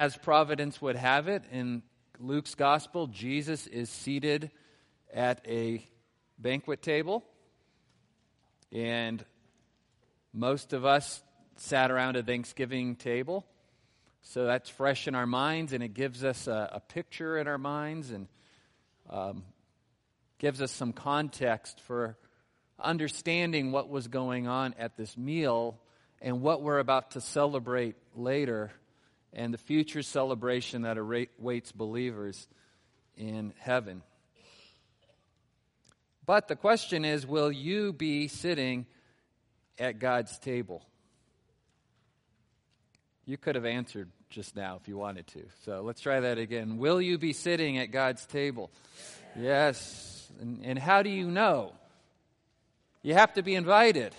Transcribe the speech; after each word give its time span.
As 0.00 0.16
providence 0.16 0.80
would 0.80 0.96
have 0.96 1.28
it, 1.28 1.42
in 1.52 1.82
Luke's 2.18 2.54
gospel, 2.54 3.06
Jesus 3.06 3.66
is 3.66 3.90
seated 3.90 4.50
at 5.12 5.44
a 5.46 5.84
banquet 6.38 6.80
table. 6.80 7.22
And 8.72 9.22
most 10.32 10.72
of 10.72 10.86
us 10.86 11.22
sat 11.56 11.90
around 11.90 12.16
a 12.16 12.22
Thanksgiving 12.22 12.96
table. 12.96 13.44
So 14.22 14.46
that's 14.46 14.70
fresh 14.70 15.06
in 15.06 15.14
our 15.14 15.26
minds, 15.26 15.74
and 15.74 15.82
it 15.82 15.92
gives 15.92 16.24
us 16.24 16.46
a, 16.46 16.70
a 16.72 16.80
picture 16.80 17.36
in 17.36 17.46
our 17.46 17.58
minds 17.58 18.10
and 18.10 18.26
um, 19.10 19.44
gives 20.38 20.62
us 20.62 20.72
some 20.72 20.94
context 20.94 21.78
for 21.82 22.16
understanding 22.82 23.70
what 23.70 23.90
was 23.90 24.08
going 24.08 24.48
on 24.48 24.74
at 24.78 24.96
this 24.96 25.18
meal 25.18 25.78
and 26.22 26.40
what 26.40 26.62
we're 26.62 26.78
about 26.78 27.10
to 27.10 27.20
celebrate 27.20 27.96
later 28.16 28.72
and 29.32 29.54
the 29.54 29.58
future 29.58 30.02
celebration 30.02 30.82
that 30.82 30.98
awaits 30.98 31.72
believers 31.72 32.48
in 33.16 33.52
heaven. 33.58 34.02
But 36.26 36.48
the 36.48 36.56
question 36.56 37.04
is 37.04 37.26
will 37.26 37.50
you 37.50 37.92
be 37.92 38.28
sitting 38.28 38.86
at 39.78 39.98
God's 39.98 40.38
table? 40.38 40.82
You 43.26 43.36
could 43.36 43.54
have 43.54 43.64
answered 43.64 44.10
just 44.28 44.56
now 44.56 44.78
if 44.80 44.88
you 44.88 44.96
wanted 44.96 45.26
to. 45.28 45.42
So 45.64 45.82
let's 45.82 46.00
try 46.00 46.20
that 46.20 46.38
again. 46.38 46.78
Will 46.78 47.00
you 47.00 47.18
be 47.18 47.32
sitting 47.32 47.78
at 47.78 47.90
God's 47.90 48.24
table? 48.26 48.70
Yes. 49.36 49.42
yes. 49.42 50.16
And, 50.40 50.60
and 50.64 50.78
how 50.78 51.02
do 51.02 51.10
you 51.10 51.30
know? 51.30 51.72
You 53.02 53.14
have 53.14 53.34
to 53.34 53.42
be 53.42 53.54
invited. 53.54 54.14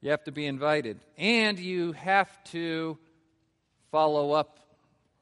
You 0.00 0.10
have 0.10 0.24
to 0.24 0.32
be 0.32 0.46
invited. 0.46 0.98
And 1.16 1.58
you 1.58 1.92
have 1.92 2.28
to 2.44 2.98
follow 3.90 4.32
up 4.32 4.58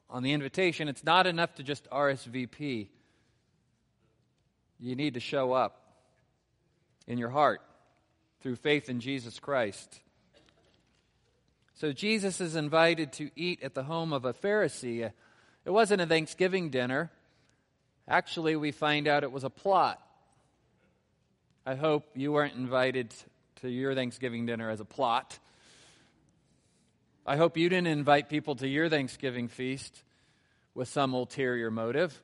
on 0.09 0.23
the 0.23 0.33
invitation. 0.33 0.87
It's 0.87 1.03
not 1.03 1.27
enough 1.27 1.55
to 1.55 1.63
just 1.63 1.89
RSVP. 1.89 2.87
You 4.79 4.95
need 4.95 5.15
to 5.15 5.19
show 5.19 5.53
up 5.53 5.81
in 7.07 7.17
your 7.17 7.29
heart 7.29 7.61
through 8.41 8.55
faith 8.55 8.89
in 8.89 8.99
Jesus 8.99 9.39
Christ. 9.39 10.01
So 11.73 11.93
Jesus 11.93 12.41
is 12.41 12.55
invited 12.55 13.11
to 13.13 13.29
eat 13.35 13.61
at 13.63 13.73
the 13.73 13.83
home 13.83 14.13
of 14.13 14.25
a 14.25 14.33
Pharisee. 14.33 15.11
It 15.65 15.69
wasn't 15.69 16.01
a 16.01 16.05
Thanksgiving 16.05 16.69
dinner. 16.69 17.11
Actually, 18.07 18.55
we 18.55 18.71
find 18.71 19.07
out 19.07 19.23
it 19.23 19.31
was 19.31 19.43
a 19.43 19.49
plot. 19.49 20.01
I 21.65 21.75
hope 21.75 22.05
you 22.15 22.31
weren't 22.31 22.55
invited 22.55 23.13
to 23.61 23.69
your 23.69 23.93
Thanksgiving 23.93 24.45
dinner 24.45 24.69
as 24.69 24.79
a 24.79 24.85
plot. 24.85 25.37
I 27.29 27.35
hope 27.35 27.57
you 27.57 27.67
didn't 27.67 27.87
invite 27.87 28.29
people 28.29 28.55
to 28.55 28.67
your 28.69 28.87
Thanksgiving 28.87 29.49
feast 29.49 30.01
with 30.73 30.87
some 30.87 31.13
ulterior 31.13 31.69
motive. 31.69 32.23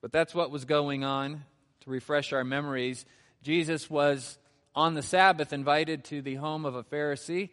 But 0.00 0.12
that's 0.12 0.34
what 0.34 0.50
was 0.50 0.64
going 0.64 1.04
on 1.04 1.44
to 1.80 1.90
refresh 1.90 2.32
our 2.32 2.42
memories. 2.42 3.04
Jesus 3.42 3.90
was 3.90 4.38
on 4.74 4.94
the 4.94 5.02
Sabbath 5.02 5.52
invited 5.52 6.04
to 6.04 6.22
the 6.22 6.36
home 6.36 6.64
of 6.64 6.74
a 6.74 6.82
Pharisee 6.82 7.50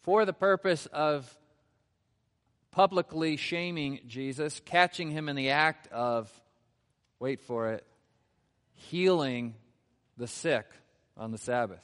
for 0.00 0.24
the 0.24 0.32
purpose 0.32 0.86
of 0.86 1.30
publicly 2.70 3.36
shaming 3.36 4.00
Jesus, 4.06 4.62
catching 4.64 5.10
him 5.10 5.28
in 5.28 5.36
the 5.36 5.50
act 5.50 5.86
of, 5.92 6.32
wait 7.18 7.42
for 7.42 7.72
it, 7.72 7.84
healing 8.72 9.54
the 10.16 10.28
sick 10.28 10.64
on 11.14 11.30
the 11.30 11.38
Sabbath. 11.38 11.82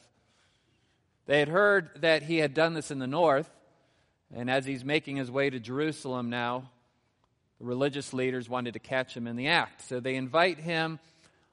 They 1.33 1.39
had 1.39 1.49
heard 1.49 1.89
that 2.03 2.23
he 2.23 2.37
had 2.37 2.53
done 2.53 2.75
this 2.75 2.91
in 2.91 2.99
the 2.99 3.07
north, 3.07 3.49
and 4.35 4.51
as 4.51 4.67
he's 4.67 4.85
making 4.85 5.17
his 5.17 5.31
way 5.31 5.49
to 5.49 5.59
Jerusalem 5.59 6.29
now, 6.29 6.69
the 7.59 7.65
religious 7.65 8.13
leaders 8.13 8.51
wanted 8.51 8.75
to 8.75 8.79
catch 8.79 9.17
him 9.17 9.27
in 9.27 9.37
the 9.37 9.49
act. 9.49 9.81
So 9.89 9.99
they 9.99 10.17
invite 10.17 10.61
him 10.61 10.99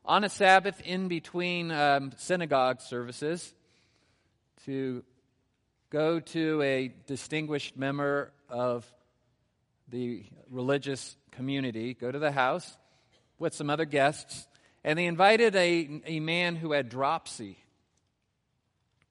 on 0.03 0.25
a 0.25 0.29
Sabbath 0.29 0.81
in 0.81 1.07
between 1.07 1.71
um, 1.71 2.11
synagogue 2.17 2.81
services 2.81 3.53
to 4.65 5.01
go 5.89 6.19
to 6.19 6.61
a 6.61 6.91
distinguished 7.07 7.77
member 7.77 8.33
of 8.49 8.85
the 9.87 10.25
religious 10.49 11.15
community, 11.31 11.93
go 11.93 12.11
to 12.11 12.19
the 12.19 12.33
house 12.33 12.69
with 13.37 13.53
some 13.53 13.69
other 13.69 13.85
guests, 13.85 14.45
and 14.83 14.99
they 14.99 15.05
invited 15.05 15.55
a, 15.55 16.01
a 16.05 16.19
man 16.19 16.57
who 16.57 16.73
had 16.73 16.89
dropsy. 16.89 17.59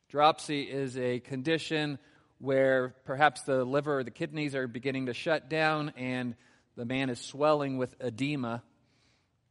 Dropsy 0.09 0.63
is 0.63 0.97
a 0.97 1.21
condition 1.21 1.99
where 2.39 2.95
perhaps 3.05 3.43
the 3.43 3.65
liver 3.65 3.99
or 3.99 4.05
the 4.05 4.11
kidneys 4.11 4.55
are 4.55 4.67
beginning 4.67 5.07
to 5.07 5.15
shut 5.15 5.49
down 5.51 5.93
and 5.97 6.35
the 6.77 6.85
man 6.85 7.11
is 7.11 7.21
swelling 7.21 7.77
with 7.77 7.95
edema, 8.01 8.63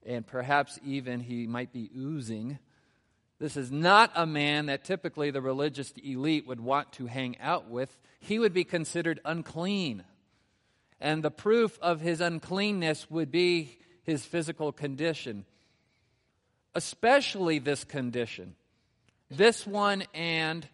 and 0.05 0.25
perhaps 0.25 0.79
even 0.85 1.19
he 1.19 1.45
might 1.45 1.73
be 1.73 1.91
oozing. 1.95 2.57
This 3.37 3.57
is 3.57 3.71
not 3.71 4.11
a 4.15 4.25
man 4.25 4.67
that 4.67 4.85
typically 4.85 5.29
the 5.29 5.41
religious 5.41 5.93
elite 6.03 6.47
would 6.47 6.61
want 6.61 6.93
to 6.93 7.05
hang 7.05 7.37
out 7.39 7.69
with. 7.69 7.95
He 8.19 8.39
would 8.39 8.53
be 8.53 8.63
considered 8.63 9.19
unclean. 9.25 10.03
And 10.99 11.21
the 11.21 11.29
proof 11.29 11.77
of 11.81 11.99
his 11.99 12.21
uncleanness 12.21 13.11
would 13.11 13.29
be 13.29 13.77
his 14.03 14.25
physical 14.25 14.71
condition 14.71 15.45
especially 16.77 17.57
this 17.57 17.83
condition. 17.83 18.55
This 19.29 19.67
one 19.67 20.03
and 20.13 20.67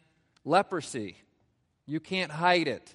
leprosy. 0.46 1.18
You 1.86 2.00
can't 2.00 2.31
hide 2.31 2.68
it. 2.68 2.94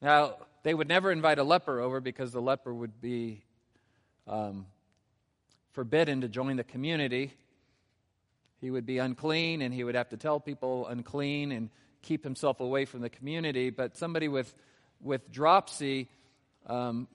Now, 0.00 0.36
they 0.62 0.74
would 0.74 0.88
never 0.88 1.10
invite 1.10 1.38
a 1.38 1.44
leper 1.44 1.80
over 1.80 2.00
because 2.00 2.32
the 2.32 2.40
leper 2.40 2.72
would 2.72 3.00
be 3.00 3.42
um, 4.28 4.66
forbidden 5.72 6.20
to 6.20 6.28
join 6.28 6.56
the 6.56 6.64
community. 6.64 7.32
He 8.60 8.70
would 8.70 8.86
be 8.86 8.98
unclean 8.98 9.60
and 9.60 9.74
he 9.74 9.82
would 9.82 9.96
have 9.96 10.10
to 10.10 10.16
tell 10.16 10.38
people 10.38 10.86
unclean 10.86 11.50
and 11.50 11.68
keep 12.00 12.22
himself 12.22 12.60
away 12.60 12.84
from 12.84 13.00
the 13.00 13.10
community. 13.10 13.70
But 13.70 13.96
somebody 13.96 14.28
with, 14.28 14.54
with 15.00 15.32
dropsy, 15.32 16.08
um, 16.66 17.08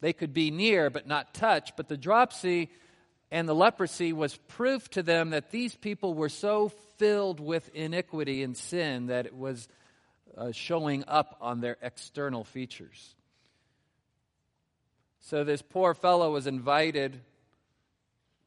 they 0.00 0.12
could 0.12 0.32
be 0.32 0.52
near 0.52 0.90
but 0.90 1.08
not 1.08 1.34
touch. 1.34 1.74
But 1.76 1.88
the 1.88 1.96
dropsy 1.96 2.70
and 3.34 3.48
the 3.48 3.54
leprosy 3.54 4.12
was 4.12 4.36
proof 4.46 4.88
to 4.90 5.02
them 5.02 5.30
that 5.30 5.50
these 5.50 5.74
people 5.74 6.14
were 6.14 6.28
so 6.28 6.68
filled 6.98 7.40
with 7.40 7.68
iniquity 7.74 8.44
and 8.44 8.56
sin 8.56 9.08
that 9.08 9.26
it 9.26 9.34
was 9.34 9.66
uh, 10.38 10.52
showing 10.52 11.02
up 11.08 11.36
on 11.40 11.60
their 11.60 11.76
external 11.82 12.44
features. 12.44 13.16
So 15.18 15.42
this 15.42 15.62
poor 15.62 15.94
fellow 15.94 16.30
was 16.30 16.46
invited 16.46 17.20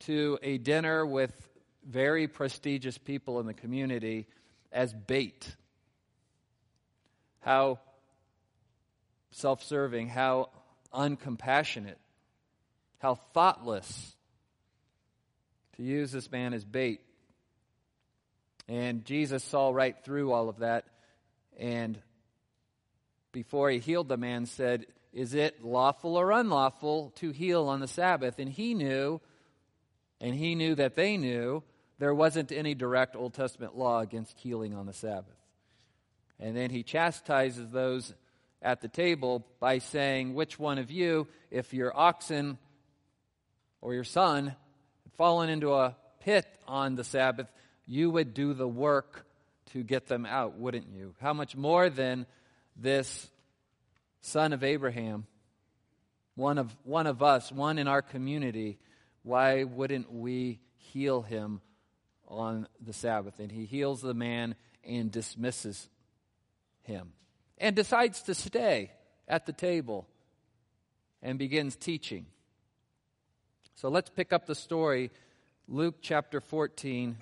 to 0.05 0.39
a 0.41 0.57
dinner 0.57 1.05
with 1.05 1.33
very 1.85 2.29
prestigious 2.29 2.97
people 2.97 3.41
in 3.41 3.45
the 3.45 3.53
community 3.53 4.25
as 4.71 4.93
bait. 4.93 5.53
How 7.41 7.79
self 9.31 9.65
serving, 9.65 10.07
how 10.07 10.47
uncompassionate, 10.93 11.99
how 12.99 13.15
thoughtless 13.15 14.13
to 15.77 15.83
use 15.83 16.11
this 16.11 16.31
man 16.31 16.53
as 16.53 16.65
bait. 16.65 17.01
And 18.67 19.05
Jesus 19.05 19.43
saw 19.43 19.69
right 19.69 19.95
through 20.03 20.31
all 20.31 20.49
of 20.49 20.59
that 20.59 20.85
and 21.57 21.99
before 23.31 23.69
he 23.69 23.79
healed 23.79 24.07
the 24.07 24.17
man 24.17 24.45
said, 24.45 24.85
Is 25.13 25.33
it 25.33 25.63
lawful 25.63 26.16
or 26.16 26.31
unlawful 26.31 27.11
to 27.17 27.31
heal 27.31 27.67
on 27.67 27.79
the 27.79 27.87
Sabbath? 27.87 28.39
And 28.39 28.49
he 28.49 28.73
knew, 28.73 29.19
and 30.21 30.35
he 30.35 30.55
knew 30.55 30.75
that 30.75 30.95
they 30.95 31.17
knew, 31.17 31.63
there 31.99 32.13
wasn't 32.13 32.51
any 32.51 32.75
direct 32.75 33.16
Old 33.16 33.33
Testament 33.33 33.77
law 33.77 33.99
against 33.99 34.39
healing 34.39 34.75
on 34.75 34.85
the 34.85 34.93
Sabbath. 34.93 35.35
And 36.39 36.55
then 36.55 36.69
he 36.69 36.83
chastises 36.83 37.71
those 37.71 38.13
at 38.61 38.81
the 38.81 38.87
table 38.87 39.46
by 39.59 39.79
saying, 39.79 40.34
Which 40.34 40.59
one 40.59 40.78
of 40.78 40.91
you, 40.91 41.28
if 41.49 41.73
your 41.73 41.97
oxen 41.97 42.59
or 43.81 43.93
your 43.93 44.03
son 44.03 44.55
fallen 45.17 45.49
into 45.49 45.73
a 45.73 45.96
pit 46.19 46.46
on 46.67 46.96
the 46.96 47.03
Sabbath, 47.03 47.47
you 47.85 48.09
would 48.11 48.34
do 48.34 48.53
the 48.53 48.67
work 48.67 49.25
to 49.72 49.84
get 49.84 50.08
them 50.08 50.25
out, 50.25 50.58
wouldn't 50.58 50.87
you? 50.90 51.14
How 51.19 51.34
much 51.34 51.55
more 51.55 51.90
than 51.90 52.25
this 52.75 53.29
son 54.22 54.53
of 54.53 54.64
Abraham, 54.64 55.25
one 56.35 56.58
of, 56.58 56.75
one 56.84 57.08
of 57.08 57.23
us, 57.23 57.52
one 57.52 57.78
in 57.78 57.87
our 57.87 58.02
community, 58.02 58.78
why 59.23 59.64
wouldn't 59.64 60.11
we 60.11 60.59
heal 60.78 61.22
him 61.22 61.61
on 62.28 62.67
the 62.79 62.93
Sabbath? 62.93 63.40
And 63.40 63.52
he 63.52 63.66
heals 63.66 64.02
the 64.02 64.14
man 64.14 64.55
and 64.84 65.11
dismisses 65.11 65.90
him 66.84 67.11
and 67.58 67.75
decides 67.75 68.22
to 68.23 68.35
stay 68.35 68.91
at 69.28 69.46
the 69.46 69.53
table 69.53 70.08
and 71.22 71.37
begins 71.40 71.75
teaching. 71.75 72.25
So 73.78 73.90
let's 73.90 74.09
pick 74.09 74.34
up 74.34 74.47
the 74.47 74.56
story, 74.56 75.12
Luke 75.68 75.97
chapter 76.02 76.41
14, 76.41 77.16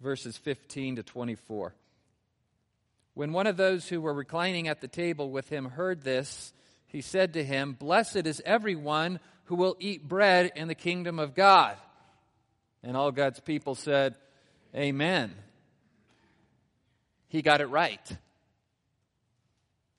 verses 0.00 0.36
15 0.36 0.96
to 0.96 1.02
24. 1.02 1.74
When 3.14 3.32
one 3.32 3.48
of 3.48 3.56
those 3.56 3.88
who 3.88 4.00
were 4.00 4.14
reclining 4.14 4.68
at 4.68 4.80
the 4.80 4.86
table 4.86 5.32
with 5.32 5.48
him 5.48 5.64
heard 5.64 6.04
this, 6.04 6.52
he 6.86 7.00
said 7.00 7.32
to 7.32 7.42
him, 7.42 7.72
Blessed 7.72 8.24
is 8.24 8.40
everyone 8.46 9.18
who 9.46 9.56
will 9.56 9.74
eat 9.80 10.08
bread 10.08 10.52
in 10.54 10.68
the 10.68 10.76
kingdom 10.76 11.18
of 11.18 11.34
God. 11.34 11.76
And 12.84 12.96
all 12.96 13.10
God's 13.10 13.40
people 13.40 13.74
said, 13.74 14.14
Amen. 14.76 15.34
He 17.26 17.42
got 17.42 17.60
it 17.60 17.66
right. 17.66 18.16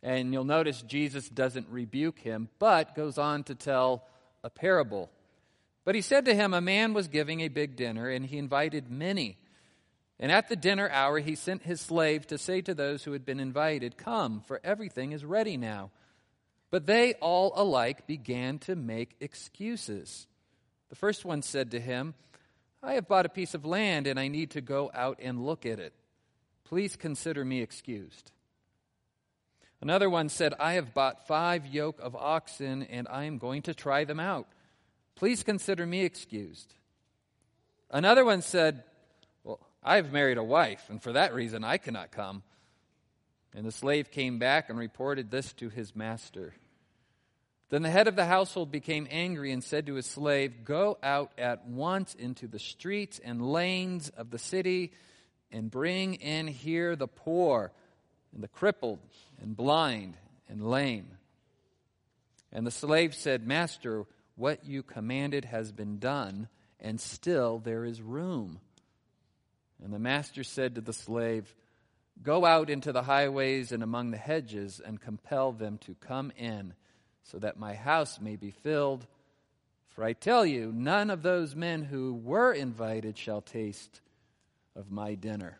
And 0.01 0.31
you'll 0.31 0.45
notice 0.45 0.81
Jesus 0.83 1.27
doesn't 1.27 1.67
rebuke 1.69 2.19
him, 2.19 2.47
but 2.59 2.95
goes 2.95 3.17
on 3.17 3.43
to 3.43 3.55
tell 3.55 4.07
a 4.41 4.49
parable. 4.49 5.09
But 5.85 5.95
he 5.95 6.01
said 6.01 6.25
to 6.25 6.35
him, 6.35 6.53
A 6.53 6.61
man 6.61 6.93
was 6.93 7.07
giving 7.07 7.41
a 7.41 7.49
big 7.49 7.75
dinner, 7.75 8.09
and 8.09 8.25
he 8.25 8.37
invited 8.37 8.89
many. 8.89 9.37
And 10.19 10.31
at 10.31 10.47
the 10.47 10.55
dinner 10.55 10.89
hour, 10.89 11.19
he 11.19 11.35
sent 11.35 11.63
his 11.63 11.81
slave 11.81 12.27
to 12.27 12.37
say 12.37 12.61
to 12.61 12.73
those 12.73 13.03
who 13.03 13.11
had 13.11 13.25
been 13.25 13.39
invited, 13.39 13.97
Come, 13.97 14.41
for 14.41 14.61
everything 14.63 15.11
is 15.11 15.25
ready 15.25 15.57
now. 15.57 15.91
But 16.71 16.85
they 16.85 17.13
all 17.15 17.51
alike 17.55 18.07
began 18.07 18.59
to 18.59 18.75
make 18.75 19.15
excuses. 19.19 20.27
The 20.89 20.95
first 20.95 21.25
one 21.25 21.41
said 21.41 21.71
to 21.71 21.79
him, 21.79 22.13
I 22.81 22.93
have 22.93 23.07
bought 23.07 23.25
a 23.25 23.29
piece 23.29 23.53
of 23.53 23.65
land, 23.65 24.07
and 24.07 24.19
I 24.19 24.27
need 24.27 24.51
to 24.51 24.61
go 24.61 24.91
out 24.93 25.19
and 25.21 25.45
look 25.45 25.65
at 25.65 25.79
it. 25.79 25.93
Please 26.63 26.95
consider 26.95 27.43
me 27.43 27.61
excused. 27.61 28.31
Another 29.81 30.09
one 30.09 30.29
said, 30.29 30.53
I 30.59 30.73
have 30.73 30.93
bought 30.93 31.27
five 31.27 31.67
yoke 31.67 31.99
of 31.99 32.15
oxen, 32.15 32.83
and 32.83 33.07
I 33.09 33.25
am 33.25 33.37
going 33.37 33.63
to 33.63 33.73
try 33.73 34.05
them 34.05 34.19
out. 34.19 34.47
Please 35.15 35.43
consider 35.43 35.85
me 35.85 36.03
excused. 36.03 36.73
Another 37.89 38.25
one 38.25 38.41
said, 38.41 38.83
Well, 39.43 39.59
I 39.83 39.97
have 39.97 40.11
married 40.11 40.37
a 40.37 40.43
wife, 40.43 40.85
and 40.89 41.01
for 41.01 41.13
that 41.13 41.33
reason 41.33 41.63
I 41.63 41.77
cannot 41.77 42.11
come. 42.11 42.43
And 43.55 43.65
the 43.65 43.71
slave 43.71 44.09
came 44.09 44.39
back 44.39 44.69
and 44.69 44.79
reported 44.79 45.29
this 45.29 45.53
to 45.53 45.69
his 45.69 45.95
master. 45.95 46.53
Then 47.69 47.81
the 47.81 47.89
head 47.89 48.07
of 48.07 48.15
the 48.15 48.25
household 48.25 48.71
became 48.71 49.07
angry 49.09 49.51
and 49.51 49.63
said 49.63 49.87
to 49.87 49.95
his 49.95 50.05
slave, 50.05 50.63
Go 50.63 50.97
out 51.01 51.31
at 51.37 51.67
once 51.67 52.13
into 52.13 52.47
the 52.47 52.59
streets 52.59 53.19
and 53.23 53.41
lanes 53.41 54.09
of 54.09 54.31
the 54.31 54.39
city 54.39 54.91
and 55.51 55.69
bring 55.71 56.15
in 56.15 56.47
here 56.47 56.95
the 56.95 57.07
poor 57.07 57.71
and 58.33 58.43
the 58.43 58.47
crippled 58.47 58.99
and 59.41 59.55
blind 59.55 60.17
and 60.49 60.67
lame. 60.67 61.17
And 62.51 62.65
the 62.65 62.71
slave 62.71 63.15
said, 63.15 63.47
Master, 63.47 64.05
what 64.35 64.65
you 64.65 64.83
commanded 64.83 65.45
has 65.45 65.71
been 65.71 65.99
done, 65.99 66.47
and 66.79 66.99
still 66.99 67.59
there 67.59 67.85
is 67.85 68.01
room. 68.01 68.59
And 69.83 69.93
the 69.93 69.99
master 69.99 70.43
said 70.43 70.75
to 70.75 70.81
the 70.81 70.93
slave, 70.93 71.53
Go 72.21 72.45
out 72.45 72.69
into 72.69 72.91
the 72.91 73.03
highways 73.03 73.71
and 73.71 73.83
among 73.83 74.11
the 74.11 74.17
hedges 74.17 74.79
and 74.83 75.01
compel 75.01 75.51
them 75.51 75.77
to 75.79 75.95
come 75.95 76.31
in, 76.37 76.73
so 77.23 77.39
that 77.39 77.59
my 77.59 77.73
house 77.73 78.19
may 78.19 78.35
be 78.35 78.51
filled. 78.51 79.05
For 79.89 80.03
I 80.03 80.13
tell 80.13 80.45
you, 80.45 80.71
none 80.73 81.09
of 81.09 81.21
those 81.21 81.55
men 81.55 81.83
who 81.83 82.13
were 82.13 82.53
invited 82.53 83.17
shall 83.17 83.41
taste 83.41 84.01
of 84.75 84.91
my 84.91 85.15
dinner. 85.15 85.59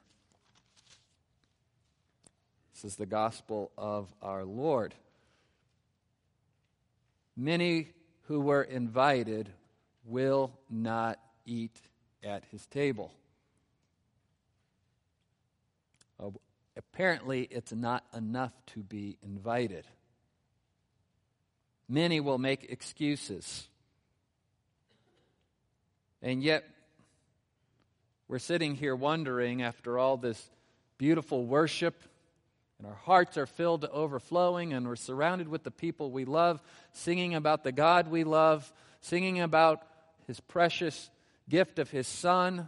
This 2.74 2.86
is 2.86 2.96
the 2.98 3.06
gospel 3.06 3.72
of 3.78 4.12
our 4.22 4.44
Lord. 4.44 4.94
Many 7.36 7.90
who 8.24 8.40
were 8.40 8.64
invited 8.64 9.50
will 10.06 10.52
not 10.70 11.20
eat 11.46 11.82
at 12.24 12.44
his 12.52 12.66
table. 12.68 13.12
apparently 16.76 17.44
it's 17.52 17.72
not 17.72 18.04
enough 18.16 18.54
to 18.68 18.82
be 18.82 19.18
invited. 19.24 19.86
Many 21.88 22.20
will 22.20 22.38
make 22.38 22.66
excuses. 22.70 23.68
And 26.22 26.42
yet, 26.42 26.64
we're 28.28 28.40
sitting 28.40 28.76
here 28.76 28.96
wondering 28.96 29.62
after 29.62 30.00
all 30.00 30.18
this 30.18 30.50
beautiful 30.98 31.46
worship, 31.46 32.02
and 32.84 32.92
our 32.92 32.98
hearts 32.98 33.38
are 33.38 33.46
filled 33.46 33.82
to 33.82 33.90
overflowing, 33.92 34.74
and 34.74 34.86
we're 34.86 34.98
surrounded 34.98 35.48
with 35.48 35.64
the 35.64 35.72
people 35.72 36.12
we 36.12 36.26
love, 36.26 36.62
singing 36.92 37.34
about 37.34 37.64
the 37.64 37.72
God 37.72 38.10
we 38.10 38.26
love, 38.26 38.74
singing 39.00 39.40
about 39.40 39.82
his 40.28 40.42
precious 40.42 41.10
gift 41.48 41.80
of 41.80 41.90
his 41.90 42.08
Son 42.08 42.68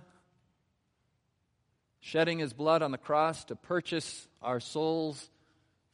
shedding 2.06 2.38
his 2.38 2.54
blood 2.54 2.84
on 2.84 2.92
the 2.92 3.00
cross 3.00 3.44
to 3.46 3.56
purchase 3.56 4.28
our 4.40 4.60
souls 4.60 5.32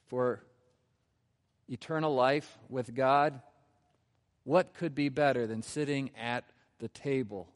for 0.07 0.43
eternal 1.69 2.13
life 2.13 2.59
with 2.67 2.93
God, 2.93 3.41
what 4.43 4.73
could 4.73 4.93
be 4.93 5.07
better 5.07 5.47
than 5.47 5.63
sitting 5.63 6.11
at 6.21 6.43
the 6.79 6.89
table 6.89 7.47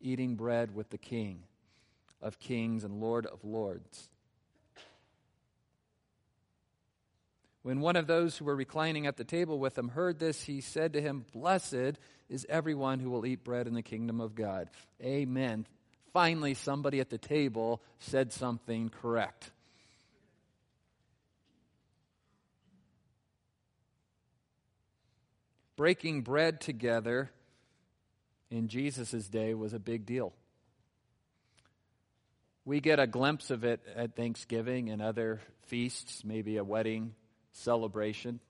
eating 0.00 0.36
bread 0.36 0.74
with 0.74 0.88
the 0.88 0.96
King 0.96 1.42
of 2.22 2.40
kings 2.40 2.82
and 2.82 2.98
Lord 2.98 3.26
of 3.26 3.44
lords? 3.44 4.08
When 7.62 7.80
one 7.80 7.96
of 7.96 8.06
those 8.06 8.36
who 8.36 8.44
were 8.44 8.56
reclining 8.56 9.06
at 9.06 9.16
the 9.16 9.24
table 9.24 9.58
with 9.58 9.78
him 9.78 9.90
heard 9.90 10.18
this, 10.18 10.42
he 10.42 10.60
said 10.60 10.94
to 10.94 11.00
him, 11.00 11.24
Blessed 11.32 11.98
is 12.28 12.46
everyone 12.48 12.98
who 12.98 13.10
will 13.10 13.24
eat 13.24 13.44
bread 13.44 13.66
in 13.66 13.74
the 13.74 13.82
kingdom 13.82 14.20
of 14.20 14.34
God. 14.34 14.68
Amen 15.02 15.66
finally 16.12 16.54
somebody 16.54 17.00
at 17.00 17.10
the 17.10 17.18
table 17.18 17.80
said 17.98 18.32
something 18.32 18.90
correct. 18.90 19.50
Breaking 25.76 26.20
bread 26.20 26.60
together 26.60 27.30
in 28.50 28.68
Jesus' 28.68 29.28
day 29.28 29.54
was 29.54 29.72
a 29.72 29.78
big 29.78 30.04
deal. 30.04 30.32
We 32.64 32.80
get 32.80 33.00
a 33.00 33.06
glimpse 33.06 33.50
of 33.50 33.64
it 33.64 33.80
at 33.96 34.14
Thanksgiving 34.14 34.90
and 34.90 35.02
other 35.02 35.40
feasts, 35.66 36.24
maybe 36.24 36.58
a 36.58 36.64
wedding 36.64 37.14
celebration. 37.52 38.40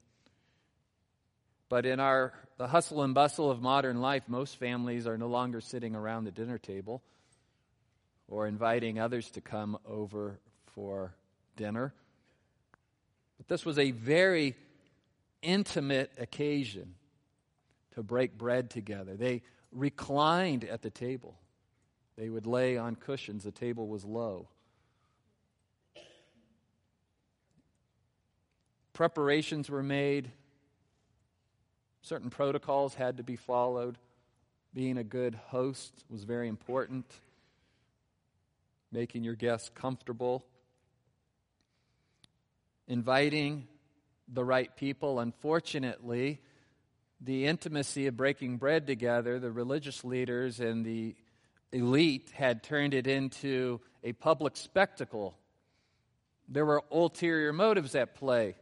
But 1.69 1.87
in 1.87 2.01
our 2.01 2.33
the 2.59 2.69
hustle 2.69 3.03
and 3.03 3.15
bustle 3.15 3.51
of 3.51 3.61
modern 3.61 4.01
life, 4.01 4.25
most 4.29 4.57
families 4.57 5.07
are 5.07 5.19
no 5.19 5.27
longer 5.27 5.61
sitting 5.61 5.97
around 5.97 6.25
the 6.25 6.31
dinner 6.31 6.59
table 6.59 7.03
or 8.29 8.47
inviting 8.47 8.99
others 8.99 9.31
to 9.33 9.41
come 9.41 9.77
over 9.85 10.39
for 10.75 11.15
dinner. 11.57 11.93
But 13.39 13.49
this 13.49 13.65
was 13.65 13.79
a 13.79 13.91
very 13.91 14.55
intimate 15.43 16.13
occasion 16.19 16.94
to 17.94 18.03
break 18.03 18.39
bread 18.39 18.71
together. 18.71 19.17
They 19.17 19.43
reclined 19.73 20.65
at 20.65 20.82
the 20.82 20.91
table, 20.91 21.37
they 22.17 22.29
would 22.29 22.47
lay 22.47 22.77
on 22.77 22.94
cushions, 22.94 23.44
the 23.44 23.51
table 23.51 23.89
was 23.89 24.05
low. 24.05 24.49
Preparations 28.93 29.70
were 29.70 29.82
made. 29.82 30.31
Certain 32.03 32.31
protocols 32.31 32.94
had 32.94 33.17
to 33.17 33.22
be 33.22 33.37
followed. 33.37 33.99
Being 34.75 34.99
a 34.99 35.05
good 35.05 35.34
host 35.34 35.93
was 36.08 36.25
very 36.25 36.49
important 36.49 37.06
making 38.93 39.25
your 39.25 39.34
guests 39.34 39.70
comfortable, 39.75 40.44
inviting 42.87 43.67
the 44.29 44.44
right 44.44 44.77
people. 44.77 45.19
Unfortunately, 45.19 46.41
the 47.20 47.46
intimacy 47.46 48.06
of 48.06 48.17
breaking 48.17 48.58
bread 48.58 48.87
together, 48.87 49.39
the 49.39 49.51
religious 49.51 50.05
leaders 50.05 50.61
and 50.61 50.84
the 50.84 51.17
elite 51.72 52.31
had 52.34 52.63
turned 52.63 52.93
it 52.93 53.06
into 53.06 53.81
a 54.05 54.13
public 54.13 54.56
spectacle. 54.56 55.34
There 56.49 56.67
were 56.67 56.82
ulterior 56.91 57.53
motives 57.53 57.94
at 57.94 58.15
play. 58.15 58.56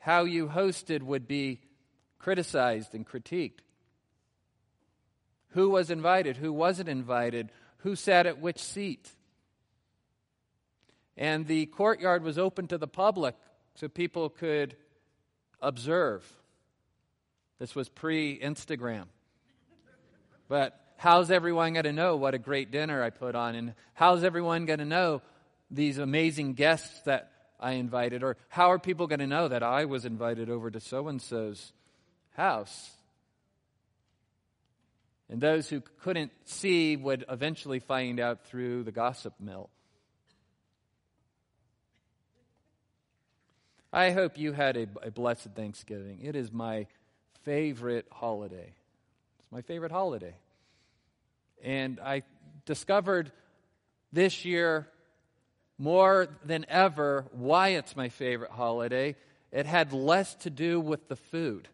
How 0.00 0.24
you 0.24 0.48
hosted 0.48 1.02
would 1.02 1.26
be 1.26 1.60
criticized 2.18 2.94
and 2.94 3.06
critiqued. 3.06 3.60
Who 5.50 5.70
was 5.70 5.90
invited? 5.90 6.36
Who 6.36 6.52
wasn't 6.52 6.88
invited? 6.88 7.50
who 7.82 7.96
sat 7.96 8.26
at 8.26 8.40
which 8.40 8.58
seat. 8.58 9.08
And 11.16 11.46
the 11.46 11.66
courtyard 11.66 12.22
was 12.22 12.38
open 12.38 12.66
to 12.68 12.78
the 12.78 12.86
public 12.86 13.34
so 13.74 13.88
people 13.88 14.28
could 14.28 14.76
observe. 15.60 16.24
This 17.58 17.74
was 17.74 17.88
pre 17.88 18.38
Instagram. 18.38 19.04
But 20.48 20.78
how's 20.96 21.30
everyone 21.30 21.74
going 21.74 21.84
to 21.84 21.92
know 21.92 22.16
what 22.16 22.34
a 22.34 22.38
great 22.38 22.70
dinner 22.70 23.02
I 23.02 23.10
put 23.10 23.34
on? 23.34 23.54
And 23.54 23.74
how's 23.94 24.24
everyone 24.24 24.66
going 24.66 24.78
to 24.78 24.84
know 24.84 25.22
these 25.70 25.98
amazing 25.98 26.54
guests 26.54 27.00
that 27.02 27.30
I 27.60 27.72
invited? 27.72 28.22
Or 28.22 28.36
how 28.48 28.72
are 28.72 28.78
people 28.78 29.06
going 29.06 29.20
to 29.20 29.26
know 29.26 29.48
that 29.48 29.62
I 29.62 29.84
was 29.84 30.04
invited 30.04 30.50
over 30.50 30.70
to 30.70 30.80
so 30.80 31.08
and 31.08 31.20
so's 31.20 31.72
house? 32.30 32.90
And 35.28 35.40
those 35.40 35.68
who 35.68 35.80
couldn't 36.02 36.32
see 36.46 36.96
would 36.96 37.24
eventually 37.28 37.78
find 37.78 38.18
out 38.18 38.46
through 38.46 38.82
the 38.82 38.90
gossip 38.90 39.34
mill. 39.38 39.70
I 43.92 44.10
hope 44.10 44.38
you 44.38 44.52
had 44.52 44.76
a, 44.76 44.86
a 45.02 45.10
blessed 45.10 45.50
Thanksgiving. 45.54 46.20
It 46.22 46.34
is 46.34 46.52
my 46.52 46.86
favorite 47.42 48.06
holiday. 48.10 48.72
It's 49.40 49.52
my 49.52 49.62
favorite 49.62 49.92
holiday. 49.92 50.34
And 51.62 52.00
I 52.00 52.22
discovered 52.66 53.32
this 54.12 54.44
year 54.44 54.88
more 55.80 56.28
than 56.44 56.64
ever 56.68 57.24
why 57.32 57.70
it's 57.70 57.96
my 57.96 58.08
favorite 58.08 58.52
holiday. 58.52 59.16
It 59.50 59.66
had 59.66 59.92
less 59.92 60.34
to 60.36 60.50
do 60.50 60.78
with 60.78 61.08
the 61.08 61.16
food. 61.16 61.66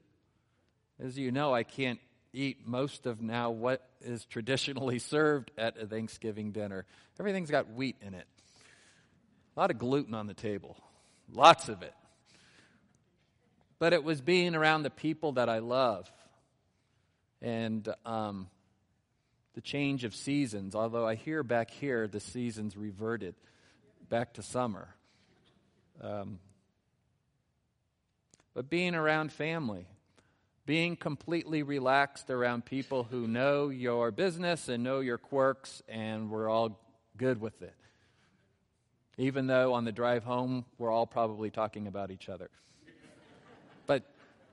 As 0.99 1.19
you 1.19 1.31
know, 1.31 1.53
I 1.53 1.63
can't 1.63 2.01
eat 2.33 2.67
most 2.67 3.05
of 3.07 3.21
now 3.21 3.51
what 3.51 3.87
is 4.01 4.25
traditionally 4.25 4.99
served 4.99 5.51
at 5.59 5.77
a 5.79 5.87
Thanksgiving 5.87 6.53
dinner. 6.53 6.87
Everything's 7.21 7.51
got 7.51 7.71
wheat 7.71 7.97
in 8.01 8.15
it, 8.15 8.27
a 9.57 9.61
lot 9.61 9.71
of 9.71 9.79
gluten 9.79 10.15
on 10.15 10.27
the 10.27 10.35
table, 10.35 10.77
lots 11.31 11.69
of 11.69 11.83
it 11.83 11.93
but 13.79 13.93
it 13.93 14.03
was 14.03 14.21
being 14.21 14.55
around 14.55 14.83
the 14.83 14.91
people 14.91 15.33
that 15.33 15.49
I 15.49 15.59
love 15.59 16.11
and 17.43 17.87
um, 18.05 18.49
the 19.55 19.61
change 19.61 20.05
of 20.05 20.15
seasons. 20.15 20.75
Although 20.75 21.07
I 21.07 21.15
hear 21.15 21.43
back 21.43 21.71
here 21.71 22.09
the 22.09 22.21
seasons 22.21 22.77
reverted 22.77 23.35
back 24.09 24.35
to 24.35 24.43
summer. 24.43 24.95
Um, 26.01 26.39
but 28.55 28.71
being 28.71 28.95
around 28.95 29.33
family, 29.33 29.87
being 30.65 30.97
completely 30.97 31.63
relaxed 31.63 32.31
around 32.31 32.65
people 32.65 33.05
who 33.05 33.27
know 33.27 33.69
your 33.69 34.11
business 34.11 34.69
and 34.69 34.83
know 34.83 35.01
your 35.01 35.19
quirks, 35.19 35.83
and 35.89 36.31
we're 36.31 36.49
all 36.49 36.81
good 37.17 37.41
with 37.41 37.63
it. 37.63 37.75
Even 39.19 39.47
though 39.47 39.73
on 39.75 39.85
the 39.85 39.93
drive 39.93 40.25
home, 40.25 40.65
we're 40.79 40.91
all 40.91 41.07
probably 41.07 41.51
talking 41.51 41.87
about 41.87 42.11
each 42.11 42.29
other. 42.29 42.51
But 43.87 44.03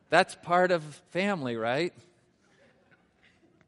that's 0.10 0.36
part 0.36 0.72
of 0.72 0.84
family, 1.12 1.56
right? 1.56 1.94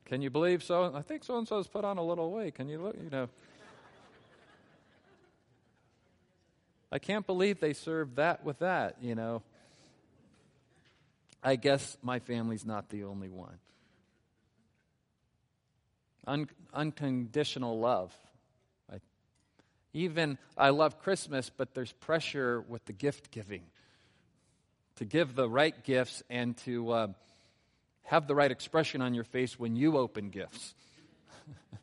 Can 0.06 0.22
you 0.22 0.30
believe 0.30 0.64
so? 0.64 0.94
I 0.94 1.02
think 1.02 1.24
so 1.24 1.38
and 1.38 1.48
so's 1.48 1.68
put 1.68 1.84
on 1.84 1.98
a 1.98 2.04
little 2.04 2.32
weight. 2.32 2.56
Can 2.56 2.70
you 2.70 2.80
look? 2.80 2.96
You 2.96 3.10
know. 3.10 3.30
I 6.92 7.00
can't 7.00 7.26
believe 7.26 7.60
they 7.60 7.74
served 7.74 8.18
that 8.18 8.44
with 8.44 8.60
that, 8.60 8.98
you 9.02 9.16
know. 9.16 9.42
I 11.44 11.56
guess 11.56 11.98
my 12.02 12.20
family's 12.20 12.66
not 12.66 12.90
the 12.90 13.04
only 13.04 13.30
one. 13.30 13.60
Un- 16.26 16.50
unconditional 16.74 17.80
love. 17.80 18.12
I, 18.92 18.98
even 19.94 20.38
I 20.58 20.70
love 20.70 21.00
Christmas, 21.00 21.52
but 21.56 21.74
there's 21.76 21.92
pressure 21.92 22.62
with 22.62 22.86
the 22.86 22.94
gift 22.94 23.32
giving 23.32 23.64
to 24.96 25.06
give 25.06 25.36
the 25.36 25.48
right 25.48 25.84
gifts 25.84 26.24
and 26.30 26.56
to 26.58 26.92
uh, 26.92 27.08
have 28.04 28.28
the 28.28 28.36
right 28.36 28.50
expression 28.50 29.02
on 29.02 29.14
your 29.14 29.24
face 29.24 29.60
when 29.60 29.76
you 29.76 29.98
open 29.98 30.30
gifts. 30.30 30.74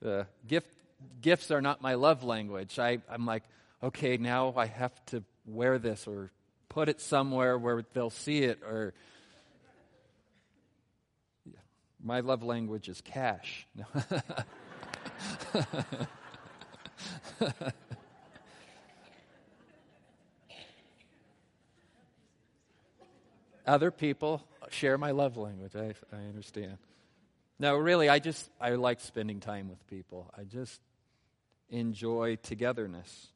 the 0.00 0.26
gift, 0.46 0.73
gifts 1.20 1.50
are 1.50 1.60
not 1.60 1.82
my 1.82 1.94
love 1.94 2.24
language. 2.24 2.78
I, 2.78 2.98
I'm 3.08 3.26
like, 3.26 3.42
okay, 3.82 4.16
now 4.16 4.54
I 4.56 4.66
have 4.66 4.92
to 5.06 5.22
wear 5.46 5.78
this 5.78 6.06
or 6.06 6.30
put 6.68 6.88
it 6.88 7.00
somewhere 7.00 7.58
where 7.58 7.84
they'll 7.92 8.10
see 8.10 8.42
it 8.42 8.60
or 8.62 8.94
my 12.02 12.20
love 12.20 12.42
language 12.42 12.88
is 12.88 13.00
cash. 13.00 13.66
Other 23.66 23.90
people 23.90 24.42
share 24.70 24.98
my 24.98 25.12
love 25.12 25.38
language. 25.38 25.74
I, 25.74 25.94
I 26.14 26.20
understand. 26.28 26.76
No, 27.58 27.76
really, 27.76 28.08
I 28.10 28.18
just 28.18 28.50
I 28.60 28.70
like 28.70 29.00
spending 29.00 29.40
time 29.40 29.68
with 29.68 29.86
people. 29.86 30.30
I 30.36 30.44
just 30.44 30.80
enjoy 31.70 32.36
togetherness. 32.36 33.28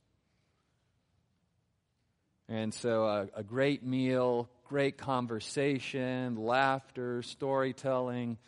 And 2.49 2.73
so, 2.73 3.05
uh, 3.07 3.27
a 3.35 3.43
great 3.43 3.83
meal, 3.83 4.49
great 4.69 4.97
conversation, 4.97 6.37
laughter, 6.37 7.23
storytelling, 7.23 8.39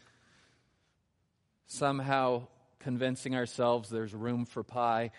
somehow 1.66 2.46
convincing 2.78 3.36
ourselves 3.36 3.90
there's 3.90 4.14
room 4.14 4.46
for 4.46 4.62
pie. 4.62 5.10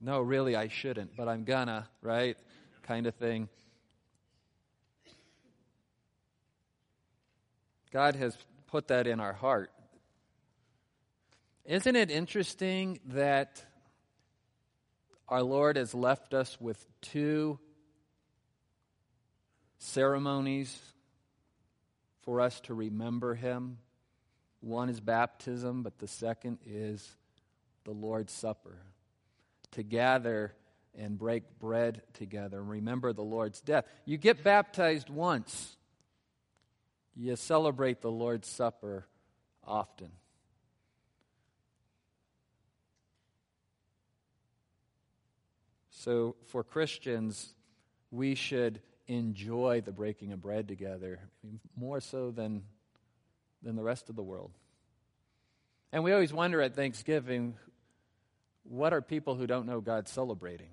no, 0.00 0.20
really, 0.20 0.56
I 0.56 0.68
shouldn't, 0.68 1.14
but 1.16 1.28
I'm 1.28 1.44
gonna, 1.44 1.88
right? 2.02 2.36
Kind 2.82 3.06
of 3.06 3.14
thing. 3.14 3.48
God 7.92 8.14
has 8.16 8.36
put 8.70 8.88
that 8.88 9.06
in 9.06 9.20
our 9.20 9.32
heart. 9.32 9.72
Isn't 11.64 11.96
it 11.96 12.10
interesting 12.10 13.00
that 13.06 13.64
our 15.28 15.42
Lord 15.42 15.76
has 15.76 15.94
left 15.94 16.34
us 16.34 16.60
with 16.60 16.84
two 17.00 17.58
ceremonies 19.78 20.76
for 22.22 22.40
us 22.40 22.60
to 22.62 22.74
remember 22.74 23.34
Him? 23.34 23.78
One 24.60 24.88
is 24.88 25.00
baptism, 25.00 25.82
but 25.82 25.98
the 25.98 26.08
second 26.08 26.58
is 26.64 27.16
the 27.84 27.92
Lord's 27.92 28.32
Supper 28.32 28.78
to 29.72 29.82
gather 29.82 30.54
and 30.98 31.16
break 31.16 31.58
bread 31.58 32.02
together 32.14 32.58
and 32.58 32.68
remember 32.68 33.12
the 33.12 33.22
Lord's 33.22 33.60
death. 33.60 33.84
You 34.04 34.16
get 34.16 34.42
baptized 34.42 35.08
once, 35.08 35.76
you 37.16 37.36
celebrate 37.36 38.00
the 38.00 38.10
Lord's 38.10 38.48
Supper 38.48 39.06
often. 39.64 40.10
So, 45.90 46.36
for 46.46 46.64
Christians, 46.64 47.54
we 48.10 48.34
should 48.34 48.80
enjoy 49.06 49.82
the 49.84 49.92
breaking 49.92 50.32
of 50.32 50.40
bread 50.40 50.66
together 50.66 51.20
more 51.76 52.00
so 52.00 52.30
than, 52.30 52.62
than 53.62 53.76
the 53.76 53.82
rest 53.82 54.08
of 54.08 54.16
the 54.16 54.22
world. 54.22 54.52
And 55.92 56.04
we 56.04 56.12
always 56.12 56.32
wonder 56.32 56.62
at 56.62 56.74
Thanksgiving 56.74 57.56
what 58.62 58.92
are 58.92 59.02
people 59.02 59.34
who 59.34 59.46
don't 59.46 59.66
know 59.66 59.80
God 59.80 60.08
celebrating? 60.08 60.70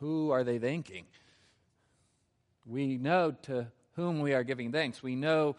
Who 0.00 0.30
are 0.30 0.44
they 0.44 0.58
thanking? 0.58 1.06
We 2.66 2.98
know 2.98 3.32
to 3.42 3.68
whom 3.98 4.20
we 4.20 4.32
are 4.32 4.44
giving 4.44 4.70
thanks. 4.70 5.02
We 5.02 5.16
know 5.16 5.56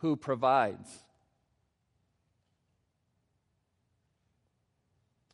who 0.00 0.16
provides. 0.16 0.88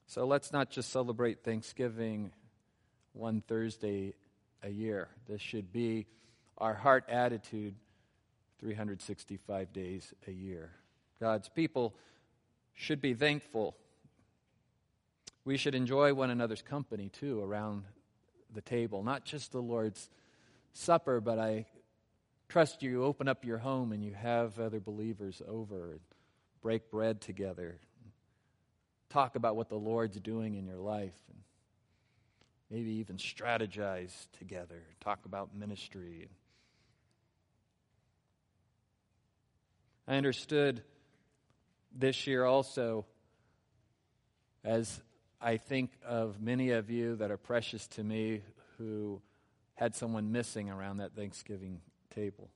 So 0.08 0.26
let's 0.26 0.52
not 0.52 0.68
just 0.68 0.90
celebrate 0.90 1.44
Thanksgiving 1.44 2.32
one 3.12 3.40
Thursday 3.46 4.14
a 4.64 4.68
year. 4.68 5.06
This 5.28 5.40
should 5.40 5.72
be 5.72 6.06
our 6.58 6.74
heart 6.74 7.04
attitude 7.08 7.76
365 8.58 9.72
days 9.72 10.12
a 10.26 10.32
year. 10.32 10.72
God's 11.20 11.48
people 11.48 11.94
should 12.74 13.00
be 13.00 13.14
thankful 13.14 13.76
we 15.44 15.56
should 15.56 15.76
enjoy 15.76 16.14
one 16.14 16.30
another's 16.30 16.62
company 16.62 17.10
too 17.10 17.40
around 17.40 17.84
the 18.52 18.62
table, 18.62 19.04
not 19.04 19.24
just 19.24 19.52
the 19.52 19.60
Lord's 19.60 20.08
Supper, 20.74 21.20
but 21.20 21.38
I 21.38 21.66
trust 22.48 22.82
you 22.82 23.04
open 23.04 23.28
up 23.28 23.44
your 23.44 23.58
home 23.58 23.92
and 23.92 24.04
you 24.04 24.12
have 24.12 24.58
other 24.58 24.80
believers 24.80 25.40
over 25.48 25.92
and 25.92 26.00
break 26.60 26.90
bread 26.90 27.20
together. 27.20 27.78
Talk 29.08 29.36
about 29.36 29.56
what 29.56 29.68
the 29.68 29.76
Lord's 29.76 30.18
doing 30.20 30.56
in 30.56 30.66
your 30.66 30.78
life 30.78 31.14
and 31.28 31.38
maybe 32.70 32.94
even 32.94 33.16
strategize 33.16 34.12
together. 34.38 34.82
Talk 35.00 35.24
about 35.24 35.54
ministry. 35.54 36.28
I 40.08 40.16
understood 40.16 40.82
this 41.96 42.26
year 42.26 42.44
also 42.44 43.06
as 44.64 45.00
I 45.40 45.56
think 45.58 45.92
of 46.04 46.40
many 46.40 46.70
of 46.70 46.90
you 46.90 47.16
that 47.16 47.30
are 47.30 47.36
precious 47.36 47.86
to 47.88 48.02
me 48.02 48.42
who 48.78 49.22
had 49.74 49.94
someone 49.94 50.30
missing 50.30 50.70
around 50.70 50.98
that 50.98 51.14
Thanksgiving 51.14 51.80
table. 52.14 52.48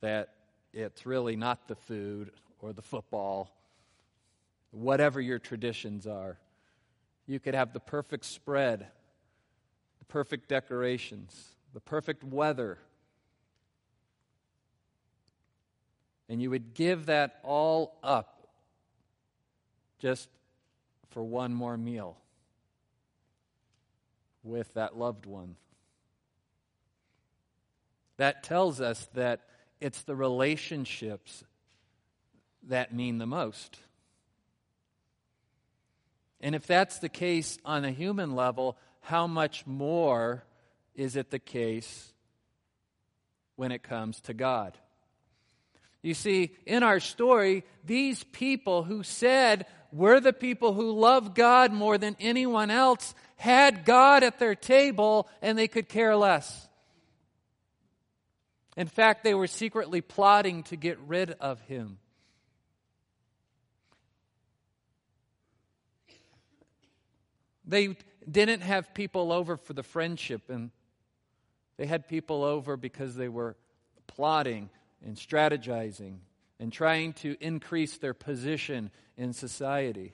That 0.00 0.34
it's 0.72 1.06
really 1.06 1.36
not 1.36 1.68
the 1.68 1.76
food 1.76 2.30
or 2.60 2.72
the 2.72 2.82
football, 2.82 3.56
whatever 4.70 5.20
your 5.20 5.38
traditions 5.38 6.06
are. 6.06 6.38
You 7.26 7.38
could 7.38 7.54
have 7.54 7.72
the 7.72 7.80
perfect 7.80 8.24
spread, 8.24 8.86
the 9.98 10.04
perfect 10.06 10.48
decorations, 10.48 11.54
the 11.74 11.80
perfect 11.80 12.24
weather. 12.24 12.78
And 16.28 16.40
you 16.40 16.50
would 16.50 16.74
give 16.74 17.06
that 17.06 17.40
all 17.42 17.98
up 18.02 18.48
just 19.98 20.28
for 21.10 21.22
one 21.22 21.52
more 21.52 21.76
meal 21.76 22.16
with 24.42 24.72
that 24.74 24.96
loved 24.96 25.26
one. 25.26 25.56
That 28.16 28.42
tells 28.42 28.80
us 28.80 29.08
that 29.14 29.40
it's 29.80 30.02
the 30.02 30.14
relationships 30.14 31.44
that 32.68 32.94
mean 32.94 33.18
the 33.18 33.26
most. 33.26 33.78
And 36.40 36.54
if 36.54 36.66
that's 36.66 36.98
the 36.98 37.08
case 37.08 37.58
on 37.64 37.84
a 37.84 37.90
human 37.90 38.34
level, 38.34 38.76
how 39.00 39.26
much 39.26 39.66
more 39.66 40.44
is 40.94 41.16
it 41.16 41.30
the 41.30 41.38
case 41.38 42.12
when 43.56 43.72
it 43.72 43.82
comes 43.82 44.20
to 44.22 44.34
God? 44.34 44.76
You 46.02 46.14
see, 46.14 46.56
in 46.66 46.82
our 46.82 47.00
story, 47.00 47.64
these 47.84 48.24
people 48.24 48.82
who 48.84 49.02
said 49.02 49.66
we're 49.92 50.20
the 50.20 50.32
people 50.32 50.72
who 50.72 50.92
love 50.92 51.34
God 51.34 51.72
more 51.72 51.98
than 51.98 52.16
anyone 52.20 52.70
else 52.70 53.14
had 53.40 53.86
God 53.86 54.22
at 54.22 54.38
their 54.38 54.54
table 54.54 55.26
and 55.40 55.56
they 55.56 55.66
could 55.66 55.88
care 55.88 56.14
less. 56.14 56.68
In 58.76 58.86
fact, 58.86 59.24
they 59.24 59.32
were 59.32 59.46
secretly 59.46 60.02
plotting 60.02 60.62
to 60.64 60.76
get 60.76 60.98
rid 61.06 61.30
of 61.40 61.58
him. 61.62 61.96
They 67.64 67.96
didn't 68.30 68.60
have 68.60 68.92
people 68.92 69.32
over 69.32 69.56
for 69.56 69.72
the 69.72 69.82
friendship, 69.82 70.50
and 70.50 70.70
they 71.78 71.86
had 71.86 72.08
people 72.08 72.44
over 72.44 72.76
because 72.76 73.14
they 73.14 73.28
were 73.28 73.56
plotting 74.06 74.68
and 75.02 75.16
strategizing 75.16 76.18
and 76.58 76.70
trying 76.70 77.14
to 77.14 77.38
increase 77.40 77.96
their 77.96 78.12
position 78.12 78.90
in 79.16 79.32
society. 79.32 80.12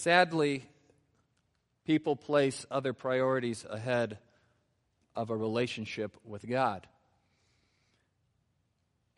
Sadly, 0.00 0.64
people 1.84 2.16
place 2.16 2.64
other 2.70 2.94
priorities 2.94 3.66
ahead 3.68 4.16
of 5.14 5.28
a 5.28 5.36
relationship 5.36 6.16
with 6.24 6.48
God. 6.48 6.86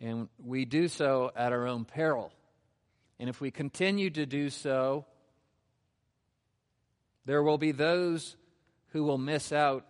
And 0.00 0.28
we 0.44 0.64
do 0.64 0.88
so 0.88 1.30
at 1.36 1.52
our 1.52 1.68
own 1.68 1.84
peril. 1.84 2.32
And 3.20 3.28
if 3.28 3.40
we 3.40 3.52
continue 3.52 4.10
to 4.10 4.26
do 4.26 4.50
so, 4.50 5.04
there 7.26 7.44
will 7.44 7.58
be 7.58 7.70
those 7.70 8.34
who 8.88 9.04
will 9.04 9.18
miss 9.18 9.52
out 9.52 9.86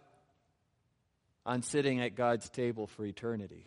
on 1.47 1.63
sitting 1.63 2.03
at 2.03 2.17
God's 2.17 2.51
table 2.51 2.87
for 2.87 3.07
eternity. 3.07 3.67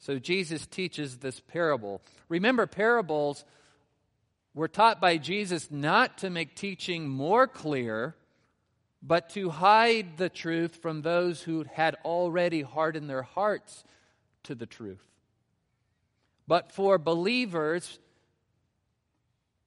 So 0.00 0.18
Jesus 0.18 0.66
teaches 0.66 1.18
this 1.18 1.38
parable. 1.38 2.02
Remember, 2.28 2.66
parables 2.66 3.44
were 4.54 4.68
taught 4.68 5.00
by 5.00 5.16
Jesus 5.16 5.70
not 5.70 6.18
to 6.18 6.30
make 6.30 6.54
teaching 6.54 7.08
more 7.08 7.46
clear, 7.46 8.16
but 9.02 9.30
to 9.30 9.50
hide 9.50 10.16
the 10.16 10.28
truth 10.28 10.76
from 10.76 11.02
those 11.02 11.42
who 11.42 11.64
had 11.72 11.96
already 12.04 12.62
hardened 12.62 13.08
their 13.08 13.22
hearts 13.22 13.84
to 14.44 14.54
the 14.54 14.66
truth. 14.66 15.06
But 16.46 16.72
for 16.72 16.98
believers, 16.98 17.98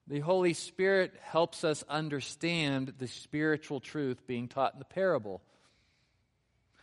the 0.05 0.19
Holy 0.19 0.53
Spirit 0.53 1.13
helps 1.21 1.63
us 1.63 1.83
understand 1.87 2.93
the 2.97 3.07
spiritual 3.07 3.79
truth 3.79 4.27
being 4.27 4.47
taught 4.47 4.73
in 4.73 4.79
the 4.79 4.85
parable. 4.85 5.41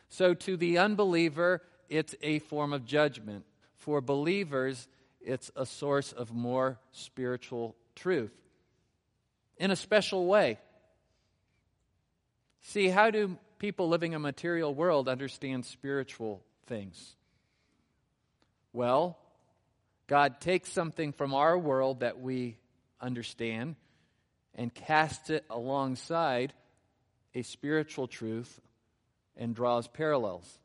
So, 0.08 0.32
to 0.34 0.56
the 0.56 0.78
unbeliever, 0.78 1.62
it's 1.88 2.14
a 2.22 2.38
form 2.38 2.72
of 2.72 2.86
judgment. 2.86 3.44
For 3.76 4.00
believers, 4.00 4.88
it's 5.20 5.50
a 5.54 5.66
source 5.66 6.12
of 6.12 6.32
more 6.32 6.78
spiritual 6.92 7.76
truth 8.00 8.32
in 9.56 9.70
a 9.70 9.76
special 9.76 10.26
way. 10.26 10.58
See, 12.62 12.88
how 12.88 13.10
do 13.10 13.38
people 13.58 13.88
living 13.88 14.12
in 14.12 14.16
a 14.16 14.18
material 14.18 14.74
world 14.74 15.08
understand 15.08 15.64
spiritual 15.66 16.42
things? 16.66 17.14
Well, 18.72 19.18
God 20.06 20.40
takes 20.40 20.72
something 20.72 21.12
from 21.12 21.34
our 21.34 21.58
world 21.58 22.00
that 22.00 22.20
we 22.20 22.56
understand 23.00 23.76
and 24.54 24.74
casts 24.74 25.30
it 25.30 25.44
alongside 25.50 26.52
a 27.34 27.42
spiritual 27.42 28.08
truth 28.08 28.60
and 29.36 29.54
draws 29.54 29.86
parallels. 29.88 30.58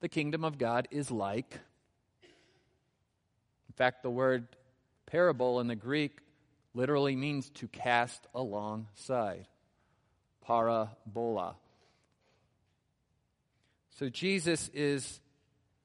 The 0.00 0.08
kingdom 0.08 0.44
of 0.44 0.58
God 0.58 0.88
is 0.90 1.10
like. 1.10 1.58
In 3.68 3.74
fact, 3.76 4.02
the 4.02 4.10
word 4.10 4.48
parable 5.06 5.60
in 5.60 5.66
the 5.66 5.76
Greek 5.76 6.18
literally 6.74 7.16
means 7.16 7.50
to 7.50 7.68
cast 7.68 8.26
alongside 8.34 9.46
parabola. 10.44 11.56
So 13.98 14.08
Jesus 14.08 14.70
is 14.74 15.20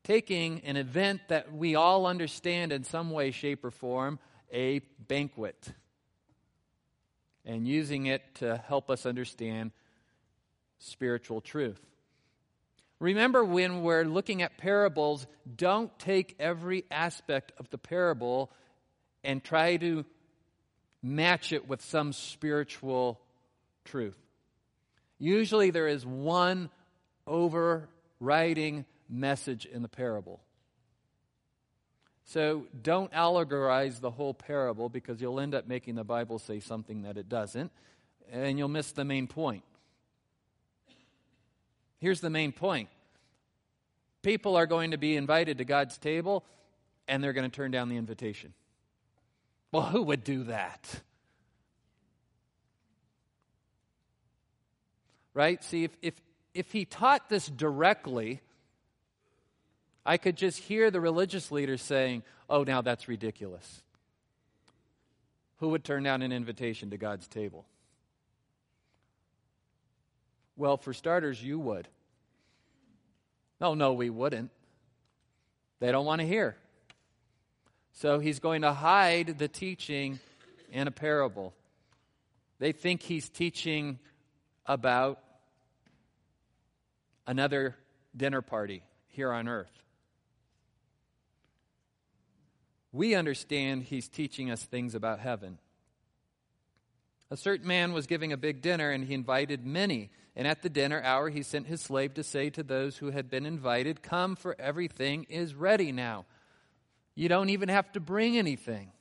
taking 0.03 0.61
an 0.61 0.77
event 0.77 1.21
that 1.27 1.53
we 1.53 1.75
all 1.75 2.05
understand 2.05 2.71
in 2.71 2.83
some 2.83 3.11
way, 3.11 3.31
shape, 3.31 3.65
or 3.65 3.71
form, 3.71 4.19
a 4.51 4.79
banquet, 5.07 5.73
and 7.45 7.67
using 7.67 8.05
it 8.05 8.23
to 8.35 8.57
help 8.67 8.89
us 8.89 9.05
understand 9.05 9.71
spiritual 10.79 11.41
truth. 11.41 11.81
Remember, 12.99 13.43
when 13.43 13.83
we're 13.83 14.05
looking 14.05 14.41
at 14.41 14.57
parables, 14.57 15.27
don't 15.55 15.97
take 15.99 16.35
every 16.39 16.85
aspect 16.89 17.51
of 17.59 17.69
the 17.69 17.77
parable 17.77 18.49
and 19.23 19.43
try 19.43 19.77
to 19.77 20.05
match 21.01 21.53
it 21.53 21.67
with 21.67 21.81
some 21.81 22.13
spiritual 22.13 23.19
truth. 23.85 24.17
Usually 25.19 25.71
there 25.71 25.87
is 25.87 26.05
one 26.05 26.69
overriding 27.25 28.85
message 29.09 29.65
in 29.65 29.81
the 29.81 29.87
parable. 29.87 30.41
So 32.25 32.67
don't 32.83 33.11
allegorize 33.13 34.01
the 34.01 34.11
whole 34.11 34.33
parable 34.33 34.89
because 34.89 35.21
you'll 35.21 35.39
end 35.39 35.55
up 35.55 35.67
making 35.67 35.95
the 35.95 36.03
Bible 36.03 36.39
say 36.39 36.59
something 36.59 37.03
that 37.03 37.17
it 37.17 37.29
doesn't, 37.29 37.71
and 38.31 38.57
you'll 38.57 38.67
miss 38.67 38.91
the 38.91 39.05
main 39.05 39.27
point. 39.27 39.63
Here's 41.99 42.21
the 42.21 42.29
main 42.29 42.51
point 42.51 42.89
people 44.21 44.57
are 44.57 44.65
going 44.65 44.91
to 44.91 44.97
be 44.97 45.15
invited 45.15 45.59
to 45.59 45.65
God's 45.65 45.97
table, 45.97 46.43
and 47.07 47.23
they're 47.23 47.33
going 47.33 47.49
to 47.49 47.55
turn 47.55 47.71
down 47.71 47.87
the 47.87 47.95
invitation. 47.95 48.53
Well, 49.71 49.83
who 49.83 50.03
would 50.03 50.23
do 50.23 50.43
that? 50.45 51.01
right? 55.37 55.63
See, 55.63 55.83
if, 55.83 55.95
if, 56.01 56.15
if 56.55 56.71
he 56.71 56.83
taught 56.83 57.29
this 57.29 57.45
directly, 57.45 58.41
I 60.03 60.17
could 60.17 60.35
just 60.35 60.57
hear 60.57 60.89
the 60.89 60.99
religious 60.99 61.51
leaders 61.51 61.79
saying, 61.83 62.23
oh, 62.49 62.63
now 62.63 62.81
that's 62.81 63.07
ridiculous. 63.07 63.83
Who 65.57 65.69
would 65.69 65.83
turn 65.83 66.01
down 66.01 66.23
an 66.23 66.31
invitation 66.31 66.89
to 66.89 66.97
God's 66.97 67.27
table? 67.27 67.67
Well, 70.55 70.77
for 70.77 70.91
starters, 70.91 71.41
you 71.41 71.59
would. 71.59 71.87
No, 73.61 73.75
no, 73.75 73.93
we 73.93 74.09
wouldn't. 74.09 74.49
They 75.79 75.91
don't 75.91 76.07
want 76.07 76.21
to 76.21 76.27
hear. 76.27 76.57
So 77.99 78.19
he's 78.19 78.37
going 78.37 78.61
to 78.61 78.73
hide 78.73 79.39
the 79.39 79.47
teaching 79.47 80.19
in 80.71 80.87
a 80.87 80.91
parable. 80.91 81.55
They 82.59 82.71
think 82.71 83.01
he's 83.01 83.27
teaching 83.27 83.97
about 84.67 85.17
another 87.25 87.75
dinner 88.15 88.43
party 88.43 88.83
here 89.07 89.31
on 89.31 89.47
earth. 89.47 89.71
We 92.91 93.15
understand 93.15 93.85
he's 93.85 94.07
teaching 94.07 94.51
us 94.51 94.63
things 94.63 94.93
about 94.93 95.19
heaven. 95.19 95.57
A 97.31 97.37
certain 97.37 97.65
man 97.65 97.93
was 97.93 98.05
giving 98.05 98.31
a 98.31 98.37
big 98.37 98.61
dinner, 98.61 98.91
and 98.91 99.05
he 99.05 99.15
invited 99.15 99.65
many. 99.65 100.11
And 100.35 100.47
at 100.47 100.61
the 100.61 100.69
dinner 100.69 101.01
hour, 101.01 101.29
he 101.29 101.41
sent 101.41 101.65
his 101.65 101.81
slave 101.81 102.13
to 102.13 102.23
say 102.23 102.51
to 102.51 102.61
those 102.61 102.97
who 102.97 103.09
had 103.09 103.27
been 103.27 103.47
invited, 103.47 104.03
Come, 104.03 104.35
for 104.35 104.55
everything 104.59 105.25
is 105.29 105.55
ready 105.55 105.91
now. 105.91 106.25
You 107.17 107.27
don't 107.29 107.49
even 107.49 107.67
have 107.69 107.91
to 107.93 107.99
bring 107.99 108.37
anything. 108.37 108.91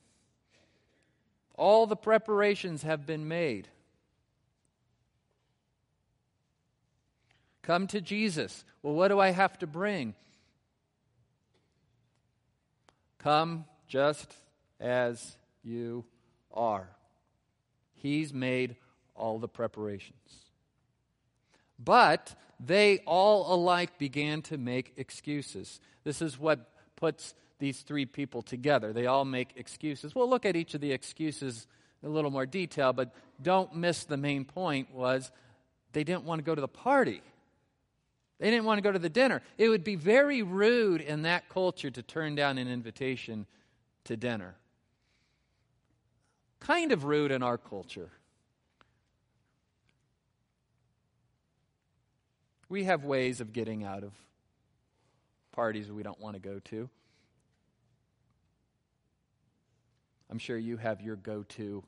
All 1.53 1.85
the 1.85 1.95
preparations 1.95 2.81
have 2.81 3.05
been 3.05 3.27
made. 3.27 3.67
Come 7.61 7.85
to 7.85 8.01
Jesus. 8.01 8.65
Well, 8.81 8.95
what 8.95 9.09
do 9.09 9.19
I 9.19 9.29
have 9.29 9.59
to 9.59 9.67
bring? 9.67 10.15
Come 13.19 13.65
just 13.87 14.33
as 14.79 15.37
you 15.63 16.03
are. 16.51 16.89
He's 17.93 18.33
made 18.33 18.77
all 19.13 19.37
the 19.37 19.47
preparations. 19.47 20.47
But 21.77 22.33
they 22.59 22.97
all 23.05 23.53
alike 23.53 23.99
began 23.99 24.41
to 24.43 24.57
make 24.57 24.93
excuses. 24.97 25.79
This 26.03 26.19
is 26.19 26.39
what 26.39 26.71
puts 26.95 27.35
these 27.59 27.81
three 27.81 28.05
people 28.05 28.41
together. 28.41 28.93
They 28.93 29.07
all 29.07 29.25
make 29.25 29.53
excuses. 29.55 30.13
We'll 30.13 30.29
look 30.29 30.45
at 30.45 30.55
each 30.55 30.73
of 30.73 30.81
the 30.81 30.91
excuses 30.91 31.67
in 32.01 32.09
a 32.09 32.11
little 32.11 32.31
more 32.31 32.45
detail, 32.45 32.93
but 32.93 33.13
don't 33.41 33.75
miss 33.75 34.03
the 34.03 34.17
main 34.17 34.45
point 34.45 34.93
was 34.93 35.31
they 35.93 36.03
didn't 36.03 36.23
want 36.23 36.39
to 36.39 36.43
go 36.43 36.53
to 36.53 36.61
the 36.61 36.67
party. 36.67 37.21
They 38.39 38.51
didn't 38.51 38.65
want 38.65 38.77
to 38.77 38.83
go 38.83 38.91
to 38.91 38.99
the 38.99 39.09
dinner. 39.09 39.41
It 39.57 39.69
would 39.69 39.83
be 39.83 39.95
very 39.95 40.43
rude 40.43 41.01
in 41.01 41.23
that 41.23 41.49
culture 41.49 41.89
to 41.89 42.03
turn 42.03 42.35
down 42.35 42.57
an 42.59 42.67
invitation 42.67 43.47
to 44.03 44.15
dinner. 44.15 44.55
Kind 46.59 46.91
of 46.91 47.03
rude 47.03 47.31
in 47.31 47.41
our 47.41 47.57
culture. 47.57 48.09
We 52.69 52.83
have 52.83 53.05
ways 53.05 53.41
of 53.41 53.53
getting 53.53 53.83
out 53.83 54.03
of 54.03 54.11
parties 55.51 55.91
we 55.91 56.03
don't 56.03 56.19
want 56.19 56.35
to 56.35 56.39
go 56.39 56.59
to. 56.65 56.89
I'm 60.29 60.39
sure 60.39 60.57
you 60.57 60.77
have 60.77 61.01
your 61.01 61.15
go 61.15 61.43
to. 61.43 61.83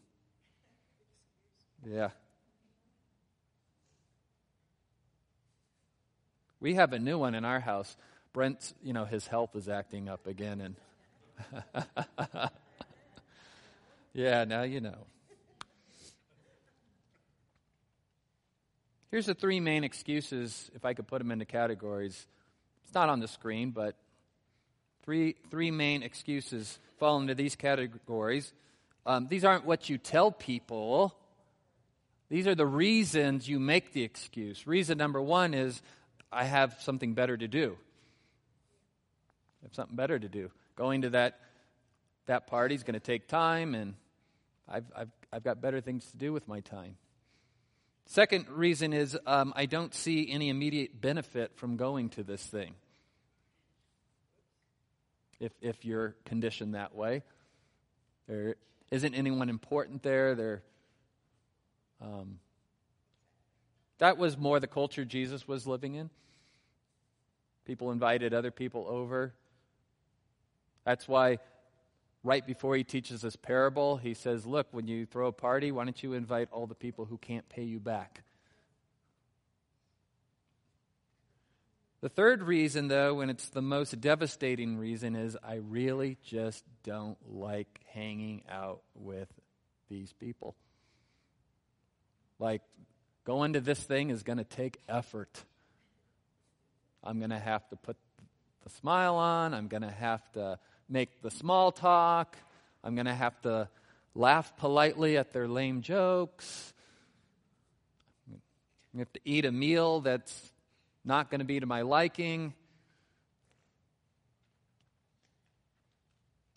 Yeah. 1.86 2.10
We 6.60 6.76
have 6.76 6.94
a 6.94 7.00
new 7.00 7.18
one 7.18 7.36
in 7.36 7.46
our 7.46 7.60
house. 7.60 7.96
Brent's, 8.34 8.74
you 8.84 8.94
know, 8.94 9.06
his 9.06 9.28
health 9.28 9.56
is 9.56 9.70
acting 9.70 10.10
up 10.10 10.28
again 10.28 10.62
and 10.62 10.76
Yeah, 14.14 14.44
now 14.44 14.64
you 14.64 14.82
know. 14.82 15.06
Here's 19.12 19.28
the 19.28 19.34
three 19.34 19.60
main 19.60 19.84
excuses, 19.84 20.70
if 20.76 20.86
I 20.86 20.94
could 20.94 21.08
put 21.08 21.20
them 21.20 21.32
into 21.32 21.46
categories. 21.46 22.28
It's 22.84 22.94
not 22.94 23.10
on 23.10 23.20
the 23.20 23.28
screen, 23.28 23.72
but 23.72 23.96
three, 25.04 25.36
three 25.50 25.72
main 25.72 26.04
excuses 26.04 26.80
fall 27.00 27.20
into 27.20 27.36
these 27.36 27.56
categories. 27.56 28.54
Um, 29.06 29.28
these 29.28 29.46
aren't 29.46 29.66
what 29.66 29.90
you 29.90 29.98
tell 29.98 30.32
people, 30.32 31.16
these 32.30 32.46
are 32.46 32.56
the 32.56 32.66
reasons 32.66 33.50
you 33.50 33.60
make 33.60 33.92
the 33.92 34.04
excuse. 34.04 34.68
Reason 34.68 34.98
number 34.98 35.22
one 35.22 35.56
is 35.56 35.82
I 36.32 36.44
have 36.44 36.78
something 36.82 37.16
better 37.16 37.36
to 37.36 37.48
do. 37.48 37.76
I 39.62 39.66
have 39.66 39.74
something 39.74 39.96
better 39.96 40.20
to 40.20 40.30
do. 40.30 40.52
Going 40.76 41.02
to 41.02 41.10
that, 41.12 41.40
that 42.28 42.46
party 42.46 42.76
is 42.76 42.84
going 42.84 42.94
to 42.94 43.00
take 43.00 43.28
time, 43.28 43.74
and 43.74 43.96
I've, 44.68 44.86
I've, 44.96 45.10
I've 45.34 45.44
got 45.44 45.60
better 45.60 45.82
things 45.82 46.06
to 46.12 46.18
do 46.18 46.32
with 46.32 46.48
my 46.48 46.60
time. 46.60 46.98
Second 48.06 48.48
reason 48.50 48.94
is 48.94 49.18
um, 49.26 49.52
I 49.56 49.66
don't 49.66 49.94
see 49.94 50.32
any 50.32 50.50
immediate 50.50 51.02
benefit 51.02 51.52
from 51.56 51.78
going 51.78 52.10
to 52.10 52.24
this 52.24 52.44
thing. 52.44 52.76
If, 55.40 55.52
if 55.62 55.86
you're 55.86 56.16
conditioned 56.26 56.76
that 56.76 56.94
way, 56.94 57.24
there 58.28 58.56
isn't 58.92 59.14
anyone 59.14 59.50
important 59.50 60.04
there. 60.04 60.36
There, 60.36 60.64
um, 62.02 62.40
that 64.00 64.18
was 64.18 64.38
more 64.38 64.60
the 64.60 64.68
culture 64.68 65.06
Jesus 65.06 65.48
was 65.48 65.66
living 65.66 65.96
in. 65.96 66.10
People 67.66 67.92
invited 67.92 68.34
other 68.34 68.52
people 68.52 68.86
over. 68.90 69.34
That's 70.86 71.08
why 71.08 71.40
right 72.24 72.46
before 72.46 72.76
he 72.76 72.84
teaches 72.84 73.22
this 73.22 73.36
parable, 73.36 73.98
he 73.98 74.14
says, 74.14 74.46
Look, 74.46 74.68
when 74.72 74.88
you 74.88 75.06
throw 75.06 75.28
a 75.28 75.32
party, 75.32 75.72
why 75.72 75.84
don't 75.84 76.02
you 76.02 76.14
invite 76.14 76.50
all 76.52 76.68
the 76.68 76.76
people 76.76 77.06
who 77.06 77.18
can't 77.18 77.48
pay 77.48 77.64
you 77.64 77.80
back? 77.80 78.24
The 82.02 82.10
third 82.10 82.44
reason, 82.44 82.88
though, 82.88 83.20
and 83.20 83.30
it's 83.30 83.50
the 83.50 83.62
most 83.62 84.00
devastating 84.00 84.78
reason, 84.78 85.16
is 85.16 85.36
I 85.44 85.56
really 85.56 86.18
just 86.24 86.64
don't 86.84 87.18
like 87.28 87.82
hanging 87.94 88.44
out 88.50 88.82
with 88.96 89.28
these 89.90 90.14
people. 90.14 90.56
Like, 92.40 92.62
going 93.26 93.54
to 93.54 93.60
this 93.60 93.80
thing 93.80 94.12
is 94.12 94.24
going 94.24 94.38
to 94.38 94.46
take 94.46 94.80
effort. 94.88 95.44
I'm 97.04 97.20
going 97.20 97.32
to 97.32 97.40
have 97.40 97.68
to 97.70 97.76
put 97.76 97.98
the 98.64 98.70
smile 98.70 99.16
on. 99.16 99.54
I'm 99.54 99.68
going 99.68 99.84
to 99.84 99.92
have 99.92 100.22
to 100.34 100.58
make 100.88 101.22
the 101.22 101.32
small 101.32 101.74
talk. 101.74 102.38
I'm 102.82 102.96
going 102.96 103.08
to 103.08 103.14
have 103.14 103.42
to 103.42 103.68
laugh 104.16 104.56
politely 104.56 105.18
at 105.18 105.34
their 105.34 105.50
lame 105.50 105.82
jokes. 105.82 106.74
I 108.96 109.00
have 109.00 109.12
to 109.14 109.20
eat 109.26 109.44
a 109.44 109.52
meal 109.52 110.00
that's 110.00 110.49
not 111.10 111.32
going 111.32 111.40
to 111.40 111.46
be 111.46 111.60
to 111.60 111.66
my 111.66 111.82
liking. 111.82 112.54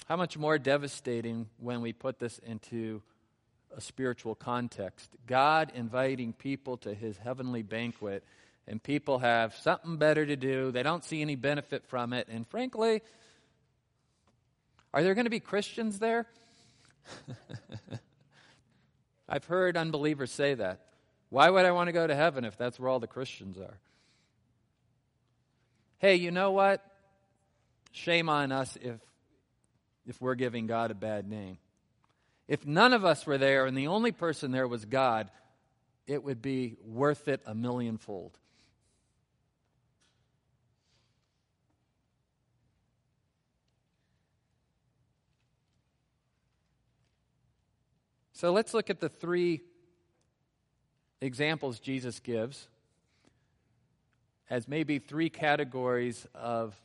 How 0.04 0.16
much 0.16 0.36
more 0.36 0.58
devastating 0.58 1.48
when 1.58 1.80
we 1.80 1.94
put 1.94 2.18
this 2.18 2.38
into 2.40 3.00
a 3.74 3.80
spiritual 3.80 4.34
context? 4.34 5.10
God 5.26 5.72
inviting 5.74 6.34
people 6.34 6.76
to 6.78 6.92
his 6.92 7.16
heavenly 7.16 7.62
banquet, 7.62 8.24
and 8.68 8.82
people 8.82 9.20
have 9.20 9.54
something 9.54 9.96
better 9.96 10.26
to 10.26 10.36
do. 10.36 10.70
They 10.70 10.82
don't 10.82 11.02
see 11.02 11.22
any 11.22 11.34
benefit 11.34 11.86
from 11.86 12.12
it. 12.12 12.28
And 12.28 12.46
frankly, 12.46 13.00
are 14.92 15.02
there 15.02 15.14
going 15.14 15.24
to 15.24 15.30
be 15.30 15.40
Christians 15.40 15.98
there? 15.98 16.26
I've 19.30 19.46
heard 19.46 19.78
unbelievers 19.78 20.30
say 20.30 20.52
that. 20.52 20.88
Why 21.30 21.48
would 21.48 21.64
I 21.64 21.70
want 21.70 21.88
to 21.88 21.92
go 21.92 22.06
to 22.06 22.14
heaven 22.14 22.44
if 22.44 22.58
that's 22.58 22.78
where 22.78 22.90
all 22.90 23.00
the 23.00 23.06
Christians 23.06 23.56
are? 23.56 23.78
Hey, 26.02 26.16
you 26.16 26.32
know 26.32 26.50
what? 26.50 26.84
Shame 27.92 28.28
on 28.28 28.50
us 28.50 28.76
if, 28.82 28.98
if 30.04 30.20
we're 30.20 30.34
giving 30.34 30.66
God 30.66 30.90
a 30.90 30.96
bad 30.96 31.30
name. 31.30 31.58
If 32.48 32.66
none 32.66 32.92
of 32.92 33.04
us 33.04 33.24
were 33.24 33.38
there 33.38 33.66
and 33.66 33.76
the 33.78 33.86
only 33.86 34.10
person 34.10 34.50
there 34.50 34.66
was 34.66 34.84
God, 34.84 35.30
it 36.08 36.24
would 36.24 36.42
be 36.42 36.74
worth 36.84 37.28
it 37.28 37.40
a 37.46 37.54
millionfold. 37.54 38.36
So 48.32 48.50
let's 48.50 48.74
look 48.74 48.90
at 48.90 48.98
the 48.98 49.08
three 49.08 49.60
examples 51.20 51.78
Jesus 51.78 52.18
gives 52.18 52.66
as 54.52 54.68
maybe 54.68 54.98
three 54.98 55.30
categories 55.30 56.26
of 56.34 56.78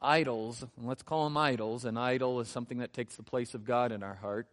idols. 0.00 0.64
Let's 0.80 1.02
call 1.02 1.24
them 1.24 1.36
idols. 1.36 1.84
An 1.84 1.96
idol 1.96 2.38
is 2.38 2.46
something 2.46 2.78
that 2.78 2.92
takes 2.92 3.16
the 3.16 3.24
place 3.24 3.52
of 3.52 3.64
God 3.64 3.90
in 3.90 4.04
our 4.04 4.14
heart. 4.14 4.46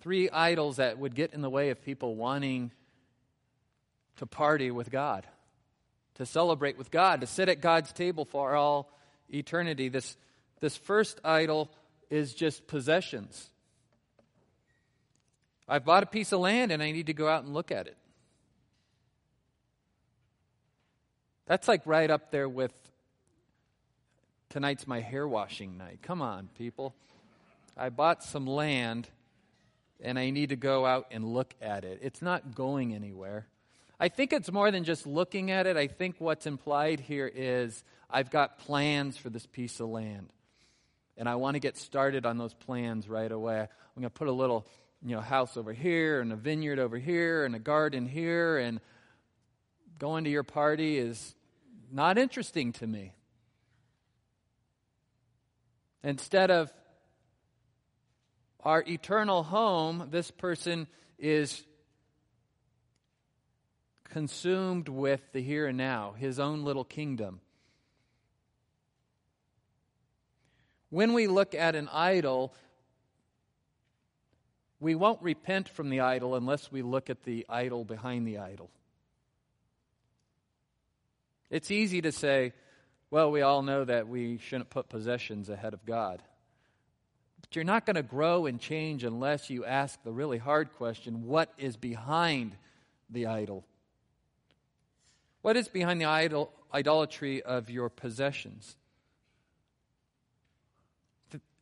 Three 0.00 0.30
idols 0.30 0.76
that 0.76 0.96
would 0.96 1.16
get 1.16 1.34
in 1.34 1.40
the 1.40 1.50
way 1.50 1.70
of 1.70 1.82
people 1.82 2.14
wanting 2.14 2.70
to 4.18 4.26
party 4.26 4.70
with 4.70 4.92
God, 4.92 5.26
to 6.14 6.24
celebrate 6.24 6.78
with 6.78 6.92
God, 6.92 7.20
to 7.22 7.26
sit 7.26 7.48
at 7.48 7.60
God's 7.60 7.92
table 7.92 8.24
for 8.24 8.54
all 8.54 8.92
eternity. 9.28 9.88
This, 9.88 10.16
this 10.60 10.76
first 10.76 11.20
idol 11.24 11.68
is 12.10 12.32
just 12.32 12.68
possessions. 12.68 13.50
I've 15.68 15.84
bought 15.84 16.04
a 16.04 16.06
piece 16.06 16.30
of 16.30 16.38
land 16.38 16.70
and 16.70 16.80
I 16.80 16.92
need 16.92 17.06
to 17.06 17.12
go 17.12 17.26
out 17.26 17.42
and 17.42 17.52
look 17.52 17.72
at 17.72 17.88
it. 17.88 17.96
That's 21.52 21.68
like 21.68 21.82
right 21.84 22.10
up 22.10 22.30
there 22.30 22.48
with 22.48 22.72
tonight's 24.48 24.86
my 24.86 25.00
hair 25.02 25.28
washing 25.28 25.76
night. 25.76 25.98
Come 26.00 26.22
on, 26.22 26.48
people. 26.56 26.94
I 27.76 27.90
bought 27.90 28.24
some 28.24 28.46
land 28.46 29.06
and 30.00 30.18
I 30.18 30.30
need 30.30 30.48
to 30.48 30.56
go 30.56 30.86
out 30.86 31.08
and 31.10 31.26
look 31.26 31.52
at 31.60 31.84
it. 31.84 31.98
It's 32.00 32.22
not 32.22 32.54
going 32.54 32.94
anywhere. 32.94 33.48
I 34.00 34.08
think 34.08 34.32
it's 34.32 34.50
more 34.50 34.70
than 34.70 34.84
just 34.84 35.06
looking 35.06 35.50
at 35.50 35.66
it. 35.66 35.76
I 35.76 35.88
think 35.88 36.16
what's 36.20 36.46
implied 36.46 37.00
here 37.00 37.30
is 37.30 37.84
I've 38.08 38.30
got 38.30 38.60
plans 38.60 39.18
for 39.18 39.28
this 39.28 39.44
piece 39.44 39.78
of 39.78 39.90
land 39.90 40.30
and 41.18 41.28
I 41.28 41.34
want 41.34 41.56
to 41.56 41.60
get 41.60 41.76
started 41.76 42.24
on 42.24 42.38
those 42.38 42.54
plans 42.54 43.10
right 43.10 43.30
away. 43.30 43.60
I'm 43.60 44.00
going 44.00 44.04
to 44.04 44.08
put 44.08 44.28
a 44.28 44.32
little, 44.32 44.66
you 45.04 45.14
know, 45.14 45.20
house 45.20 45.58
over 45.58 45.74
here 45.74 46.22
and 46.22 46.32
a 46.32 46.36
vineyard 46.36 46.78
over 46.78 46.96
here 46.96 47.44
and 47.44 47.54
a 47.54 47.58
garden 47.58 48.06
here 48.06 48.56
and 48.56 48.80
going 49.98 50.24
to 50.24 50.30
your 50.30 50.44
party 50.44 50.96
is 50.96 51.34
not 51.92 52.16
interesting 52.16 52.72
to 52.72 52.86
me. 52.86 53.12
Instead 56.02 56.50
of 56.50 56.72
our 58.60 58.82
eternal 58.86 59.42
home, 59.42 60.08
this 60.10 60.30
person 60.30 60.88
is 61.18 61.64
consumed 64.04 64.88
with 64.88 65.20
the 65.32 65.42
here 65.42 65.66
and 65.66 65.78
now, 65.78 66.14
his 66.18 66.40
own 66.40 66.64
little 66.64 66.84
kingdom. 66.84 67.40
When 70.90 71.12
we 71.12 71.26
look 71.26 71.54
at 71.54 71.74
an 71.74 71.88
idol, 71.92 72.52
we 74.80 74.94
won't 74.94 75.22
repent 75.22 75.68
from 75.68 75.90
the 75.90 76.00
idol 76.00 76.34
unless 76.34 76.70
we 76.72 76.82
look 76.82 77.08
at 77.08 77.22
the 77.22 77.46
idol 77.48 77.84
behind 77.84 78.26
the 78.26 78.38
idol. 78.38 78.70
It's 81.52 81.70
easy 81.70 82.00
to 82.00 82.12
say, 82.12 82.54
well, 83.10 83.30
we 83.30 83.42
all 83.42 83.60
know 83.60 83.84
that 83.84 84.08
we 84.08 84.38
shouldn't 84.38 84.70
put 84.70 84.88
possessions 84.88 85.50
ahead 85.50 85.74
of 85.74 85.84
God. 85.84 86.22
But 87.42 87.54
you're 87.54 87.62
not 87.62 87.84
going 87.84 87.96
to 87.96 88.02
grow 88.02 88.46
and 88.46 88.58
change 88.58 89.04
unless 89.04 89.50
you 89.50 89.66
ask 89.66 90.02
the 90.02 90.12
really 90.12 90.38
hard 90.38 90.72
question 90.72 91.26
what 91.26 91.52
is 91.58 91.76
behind 91.76 92.56
the 93.10 93.26
idol? 93.26 93.66
What 95.42 95.58
is 95.58 95.68
behind 95.68 96.00
the 96.00 96.06
idol, 96.06 96.50
idolatry 96.72 97.42
of 97.42 97.68
your 97.68 97.90
possessions? 97.90 98.76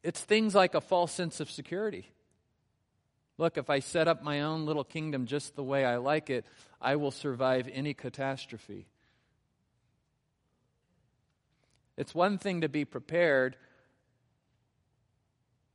It's 0.04 0.20
things 0.20 0.54
like 0.54 0.76
a 0.76 0.80
false 0.80 1.10
sense 1.10 1.40
of 1.40 1.50
security. 1.50 2.08
Look, 3.38 3.58
if 3.58 3.68
I 3.68 3.80
set 3.80 4.06
up 4.06 4.22
my 4.22 4.42
own 4.42 4.66
little 4.66 4.84
kingdom 4.84 5.26
just 5.26 5.56
the 5.56 5.64
way 5.64 5.84
I 5.84 5.96
like 5.96 6.30
it, 6.30 6.46
I 6.80 6.94
will 6.94 7.10
survive 7.10 7.68
any 7.72 7.92
catastrophe. 7.92 8.86
It's 12.00 12.14
one 12.14 12.38
thing 12.38 12.62
to 12.62 12.68
be 12.70 12.86
prepared 12.86 13.56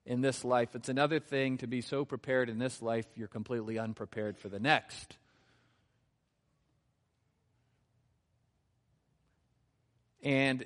in 0.07 0.21
this 0.21 0.43
life, 0.43 0.73
it's 0.73 0.89
another 0.89 1.19
thing 1.19 1.59
to 1.59 1.67
be 1.67 1.81
so 1.81 2.03
prepared 2.03 2.49
in 2.49 2.57
this 2.57 2.81
life 2.81 3.05
you're 3.15 3.27
completely 3.27 3.77
unprepared 3.77 4.39
for 4.39 4.49
the 4.49 4.57
next. 4.57 5.17
And 10.23 10.65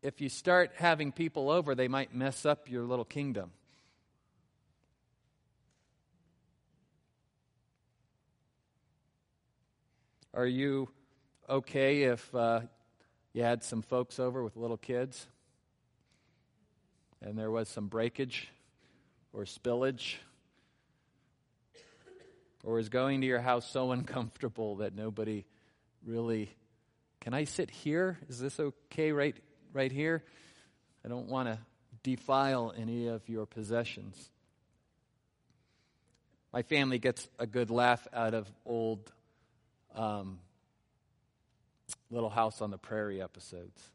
if 0.00 0.22
you 0.22 0.30
start 0.30 0.72
having 0.76 1.12
people 1.12 1.50
over, 1.50 1.74
they 1.74 1.88
might 1.88 2.14
mess 2.14 2.46
up 2.46 2.70
your 2.70 2.84
little 2.84 3.04
kingdom. 3.04 3.50
Are 10.32 10.46
you 10.46 10.88
okay 11.50 12.04
if 12.04 12.34
uh, 12.34 12.60
you 13.34 13.42
had 13.42 13.62
some 13.62 13.82
folks 13.82 14.18
over 14.18 14.42
with 14.42 14.56
little 14.56 14.76
kids 14.76 15.26
and 17.20 17.38
there 17.38 17.50
was 17.50 17.68
some 17.68 17.88
breakage 17.88 18.48
or 19.32 19.42
spillage? 19.42 20.14
Or 22.62 22.78
is 22.78 22.88
going 22.88 23.20
to 23.20 23.26
your 23.26 23.40
house 23.40 23.68
so 23.68 23.92
uncomfortable 23.92 24.76
that 24.76 24.94
nobody 24.94 25.44
really 26.06 26.50
can 27.20 27.32
I 27.32 27.44
sit 27.44 27.70
here? 27.70 28.18
Is 28.28 28.38
this 28.38 28.60
okay 28.60 29.10
right 29.12 29.34
right 29.72 29.90
here? 29.90 30.22
I 31.04 31.08
don't 31.08 31.28
want 31.28 31.48
to 31.48 31.58
defile 32.02 32.72
any 32.76 33.08
of 33.08 33.26
your 33.28 33.46
possessions. 33.46 34.30
My 36.52 36.62
family 36.62 36.98
gets 36.98 37.26
a 37.38 37.46
good 37.46 37.70
laugh 37.70 38.06
out 38.12 38.34
of 38.34 38.46
old 38.64 39.10
um, 39.94 40.38
Little 42.10 42.30
House 42.30 42.60
on 42.60 42.70
the 42.70 42.78
Prairie 42.78 43.20
episodes. 43.20 43.90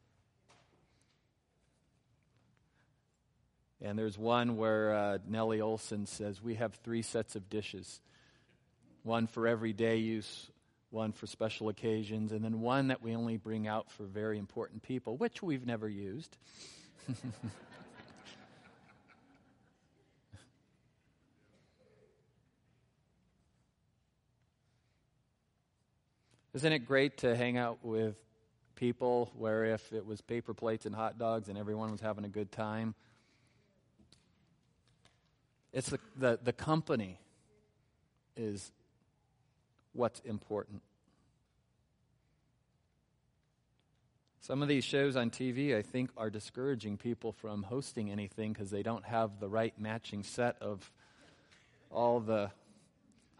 And 3.82 3.98
there's 3.98 4.18
one 4.18 4.56
where 4.56 4.94
uh, 4.94 5.18
Nellie 5.26 5.60
Oleson 5.60 6.06
says, 6.06 6.42
We 6.42 6.56
have 6.56 6.74
three 6.74 7.02
sets 7.02 7.34
of 7.34 7.48
dishes 7.48 8.00
one 9.02 9.26
for 9.26 9.46
everyday 9.46 9.96
use, 9.96 10.50
one 10.90 11.12
for 11.12 11.26
special 11.26 11.70
occasions, 11.70 12.32
and 12.32 12.44
then 12.44 12.60
one 12.60 12.88
that 12.88 13.02
we 13.02 13.14
only 13.14 13.38
bring 13.38 13.66
out 13.66 13.90
for 13.90 14.04
very 14.04 14.38
important 14.38 14.82
people, 14.82 15.16
which 15.16 15.42
we've 15.42 15.64
never 15.64 15.88
used. 15.88 16.36
Isn't 26.52 26.72
it 26.72 26.80
great 26.80 27.18
to 27.18 27.36
hang 27.36 27.56
out 27.56 27.78
with 27.82 28.16
people 28.74 29.30
where 29.36 29.64
if 29.66 29.92
it 29.92 30.04
was 30.04 30.20
paper 30.20 30.52
plates 30.52 30.84
and 30.84 30.94
hot 30.94 31.16
dogs 31.16 31.48
and 31.48 31.56
everyone 31.56 31.92
was 31.92 32.00
having 32.00 32.24
a 32.24 32.28
good 32.28 32.50
time? 32.50 32.94
It's 35.72 35.90
the, 35.90 36.00
the, 36.16 36.40
the 36.42 36.52
company 36.52 37.20
is 38.36 38.72
what's 39.92 40.18
important. 40.20 40.82
Some 44.40 44.62
of 44.62 44.68
these 44.68 44.84
shows 44.84 45.14
on 45.14 45.30
TV, 45.30 45.76
I 45.76 45.82
think, 45.82 46.10
are 46.16 46.30
discouraging 46.30 46.96
people 46.96 47.30
from 47.30 47.62
hosting 47.62 48.10
anything 48.10 48.52
because 48.52 48.70
they 48.70 48.82
don't 48.82 49.04
have 49.04 49.38
the 49.38 49.48
right 49.48 49.74
matching 49.78 50.24
set 50.24 50.56
of 50.60 50.90
all 51.92 52.18
the 52.18 52.50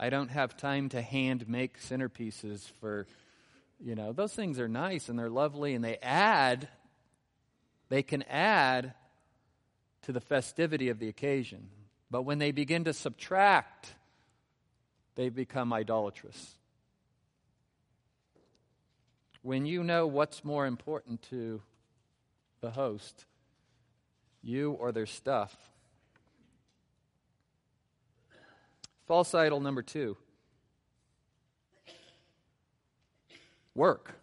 I 0.02 0.08
don't 0.08 0.30
have 0.30 0.56
time 0.56 0.88
to 0.88 1.02
hand 1.02 1.46
make 1.46 1.78
centerpieces 1.78 2.72
for, 2.80 3.06
you 3.78 3.94
know, 3.94 4.14
those 4.14 4.32
things 4.32 4.58
are 4.58 4.66
nice 4.66 5.10
and 5.10 5.18
they're 5.18 5.28
lovely 5.28 5.74
and 5.74 5.84
they 5.84 5.98
add, 5.98 6.68
they 7.90 8.02
can 8.02 8.22
add 8.22 8.94
to 10.04 10.12
the 10.12 10.20
festivity 10.20 10.88
of 10.88 11.00
the 11.00 11.08
occasion. 11.08 11.68
But 12.10 12.22
when 12.22 12.38
they 12.38 12.50
begin 12.50 12.84
to 12.84 12.94
subtract, 12.94 13.92
they 15.16 15.28
become 15.28 15.70
idolatrous. 15.70 16.56
When 19.42 19.66
you 19.66 19.84
know 19.84 20.06
what's 20.06 20.42
more 20.42 20.64
important 20.64 21.20
to 21.28 21.60
the 22.62 22.70
host, 22.70 23.26
you 24.42 24.72
or 24.72 24.92
their 24.92 25.04
stuff, 25.04 25.54
False 29.11 29.35
idol 29.35 29.59
number 29.59 29.83
two 29.83 30.16
work. 33.75 34.14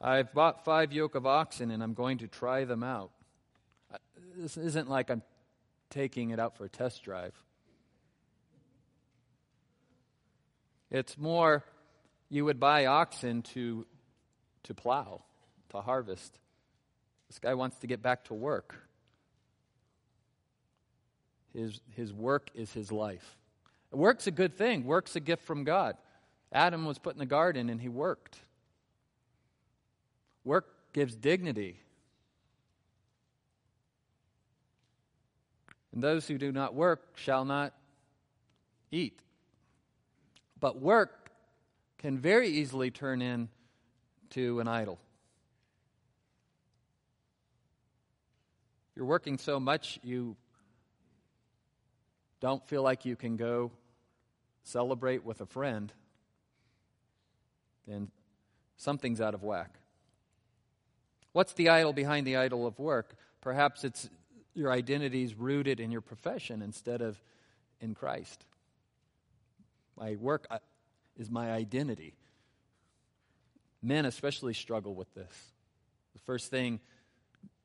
I've 0.00 0.32
bought 0.32 0.64
five 0.64 0.94
yoke 0.94 1.14
of 1.14 1.26
oxen 1.26 1.70
and 1.70 1.82
I'm 1.82 1.92
going 1.92 2.16
to 2.18 2.26
try 2.26 2.64
them 2.64 2.82
out. 2.82 3.10
This 4.38 4.56
isn't 4.56 4.88
like 4.88 5.10
I'm 5.10 5.20
taking 5.90 6.30
it 6.30 6.40
out 6.40 6.56
for 6.56 6.64
a 6.64 6.70
test 6.70 7.04
drive. 7.04 7.34
It's 10.90 11.18
more 11.18 11.64
you 12.30 12.46
would 12.46 12.58
buy 12.58 12.86
oxen 12.86 13.42
to, 13.42 13.84
to 14.62 14.72
plow, 14.72 15.20
to 15.68 15.82
harvest. 15.82 16.38
This 17.28 17.38
guy 17.40 17.52
wants 17.52 17.76
to 17.80 17.86
get 17.86 18.00
back 18.00 18.24
to 18.24 18.32
work. 18.32 18.85
His, 21.56 21.80
his 21.92 22.12
work 22.12 22.50
is 22.54 22.72
his 22.72 22.92
life. 22.92 23.36
Work's 23.90 24.26
a 24.26 24.30
good 24.30 24.54
thing, 24.58 24.84
work's 24.84 25.16
a 25.16 25.20
gift 25.20 25.42
from 25.44 25.64
God. 25.64 25.96
Adam 26.52 26.84
was 26.84 26.98
put 26.98 27.14
in 27.14 27.18
the 27.18 27.26
garden 27.26 27.70
and 27.70 27.80
he 27.80 27.88
worked. 27.88 28.38
Work 30.44 30.66
gives 30.92 31.16
dignity. 31.16 31.80
And 35.92 36.02
those 36.02 36.28
who 36.28 36.36
do 36.36 36.52
not 36.52 36.74
work 36.74 37.16
shall 37.16 37.46
not 37.46 37.72
eat. 38.90 39.18
But 40.60 40.80
work 40.80 41.30
can 41.98 42.18
very 42.18 42.48
easily 42.48 42.90
turn 42.90 43.22
into 43.22 44.60
an 44.60 44.68
idol. 44.68 44.98
You're 48.94 49.06
working 49.06 49.38
so 49.38 49.58
much, 49.58 49.98
you 50.02 50.36
don't 52.40 52.66
feel 52.68 52.82
like 52.82 53.04
you 53.04 53.16
can 53.16 53.36
go 53.36 53.72
celebrate 54.62 55.24
with 55.24 55.40
a 55.40 55.46
friend, 55.46 55.92
then 57.86 58.10
something's 58.76 59.20
out 59.20 59.34
of 59.34 59.42
whack. 59.42 59.78
What's 61.32 61.52
the 61.52 61.68
idol 61.68 61.92
behind 61.92 62.26
the 62.26 62.36
idol 62.36 62.66
of 62.66 62.78
work? 62.78 63.14
Perhaps 63.40 63.84
it's 63.84 64.08
your 64.54 64.72
identity 64.72 65.22
is 65.22 65.34
rooted 65.34 65.80
in 65.80 65.90
your 65.90 66.00
profession 66.00 66.62
instead 66.62 67.02
of 67.02 67.20
in 67.80 67.94
Christ. 67.94 68.44
My 69.98 70.16
work 70.16 70.46
uh, 70.50 70.58
is 71.16 71.30
my 71.30 71.52
identity. 71.52 72.14
Men 73.82 74.06
especially 74.06 74.54
struggle 74.54 74.94
with 74.94 75.12
this. 75.14 75.52
The 76.14 76.20
first 76.20 76.50
thing 76.50 76.80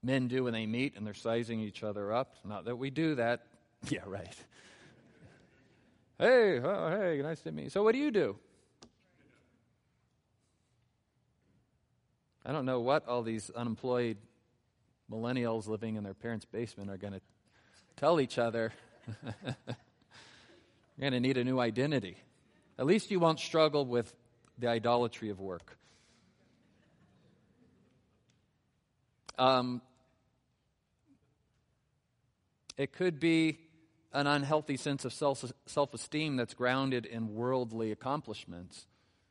men 0.04 0.28
do 0.28 0.44
when 0.44 0.54
they 0.54 0.66
meet 0.66 0.96
and 0.96 1.06
they're 1.06 1.14
sizing 1.14 1.62
each 1.62 1.84
other 1.84 2.12
up, 2.12 2.36
not 2.44 2.66
that 2.66 2.76
we 2.76 2.90
do 2.90 3.16
that, 3.16 3.46
Yeah, 3.90 4.02
right. 4.06 4.36
Hey, 6.20 6.60
oh, 6.60 7.00
hey, 7.00 7.22
nice 7.24 7.42
to 7.42 7.52
meet 7.52 7.64
you. 7.64 7.70
So, 7.72 7.82
what 7.82 7.94
do 7.94 7.98
you 7.98 8.12
do? 8.12 8.36
I 12.46 12.52
don't 12.52 12.66
know 12.66 12.80
what 12.80 13.08
all 13.08 13.24
these 13.24 13.50
unemployed 13.50 14.18
millennials 15.12 15.68
living 15.68 15.96
in 15.96 16.04
their 16.04 16.14
parents' 16.14 16.46
basement 16.46 16.90
are 16.90 16.98
going 16.98 17.14
to 17.14 17.22
tell 17.96 18.22
each 18.22 18.38
other. 18.38 18.72
You're 19.24 19.56
going 21.00 21.14
to 21.14 21.20
need 21.20 21.38
a 21.38 21.44
new 21.44 21.60
identity. 21.60 22.18
At 22.78 22.86
least 22.86 23.10
you 23.10 23.20
won't 23.20 23.40
struggle 23.40 23.86
with 23.86 24.14
the 24.58 24.68
idolatry 24.68 25.30
of 25.30 25.40
work. 25.40 25.76
Um, 29.40 29.82
it 32.78 32.94
could 32.94 33.20
be 33.20 33.60
an 34.14 34.28
unhealthy 34.28 34.78
sense 34.78 35.06
of 35.06 35.14
self 35.14 35.94
esteem 35.94 36.36
that's 36.36 36.54
grounded 36.54 37.06
in 37.06 37.34
worldly 37.34 37.92
accomplishments. 37.92 38.88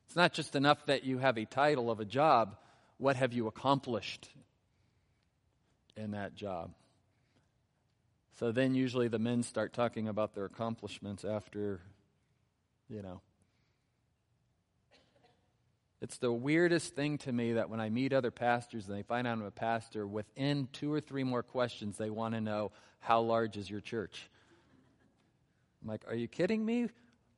It's 0.07 0.17
not 0.17 0.33
just 0.33 0.57
enough 0.57 0.87
that 0.87 1.05
you 1.05 1.19
have 1.19 1.39
a 1.39 1.45
title 1.45 1.91
of 1.91 2.01
a 2.01 2.05
job. 2.05 2.57
What 2.99 3.17
have 3.17 3.33
you 3.33 3.47
accomplished 3.47 4.29
in 5.97 6.13
that 6.13 6.35
job? 6.35 6.73
So 8.39 8.53
then 8.53 8.75
usually 8.75 9.09
the 9.09 9.19
men 9.19 9.43
start 9.43 9.73
talking 9.73 10.09
about 10.09 10.35
their 10.35 10.47
accomplishments 10.47 11.25
after, 11.25 11.81
you 12.89 13.03
know. 13.03 13.21
It's 16.01 16.17
the 16.17 16.33
weirdest 16.33 16.97
thing 16.97 17.19
to 17.19 17.33
me 17.33 17.53
that 17.53 17.69
when 17.69 17.81
I 17.81 17.91
meet 17.91 18.15
other 18.15 18.31
pastors 18.31 18.89
and 18.89 18.97
they 18.97 19.03
find 19.03 19.27
out 19.27 19.33
I'm 19.33 19.45
a 19.45 19.51
pastor, 19.51 20.07
within 20.07 20.69
two 20.73 20.91
or 20.91 21.01
three 21.01 21.25
more 21.25 21.43
questions, 21.43 21.99
they 21.99 22.09
want 22.09 22.35
to 22.35 22.41
know 22.41 22.73
how 23.01 23.21
large 23.21 23.59
is 23.59 23.69
your 23.69 23.81
church? 23.81 24.31
I'm 25.83 25.89
like, 25.89 26.05
are 26.09 26.15
you 26.15 26.29
kidding 26.29 26.65
me? 26.65 26.89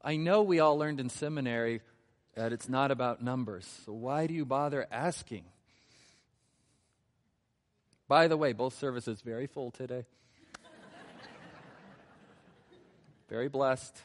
I 0.02 0.16
know 0.16 0.42
we 0.42 0.60
all 0.60 0.76
learned 0.76 1.00
in 1.00 1.08
seminary 1.08 1.80
that 2.34 2.52
it's 2.52 2.68
not 2.68 2.90
about 2.90 3.22
numbers. 3.22 3.66
So 3.84 3.92
why 3.92 4.26
do 4.26 4.34
you 4.34 4.44
bother 4.44 4.86
asking? 4.90 5.44
By 8.08 8.28
the 8.28 8.36
way, 8.36 8.52
both 8.52 8.74
services 8.74 9.20
very 9.20 9.46
full 9.46 9.70
today. 9.70 10.04
very 13.28 13.48
blessed. 13.48 13.96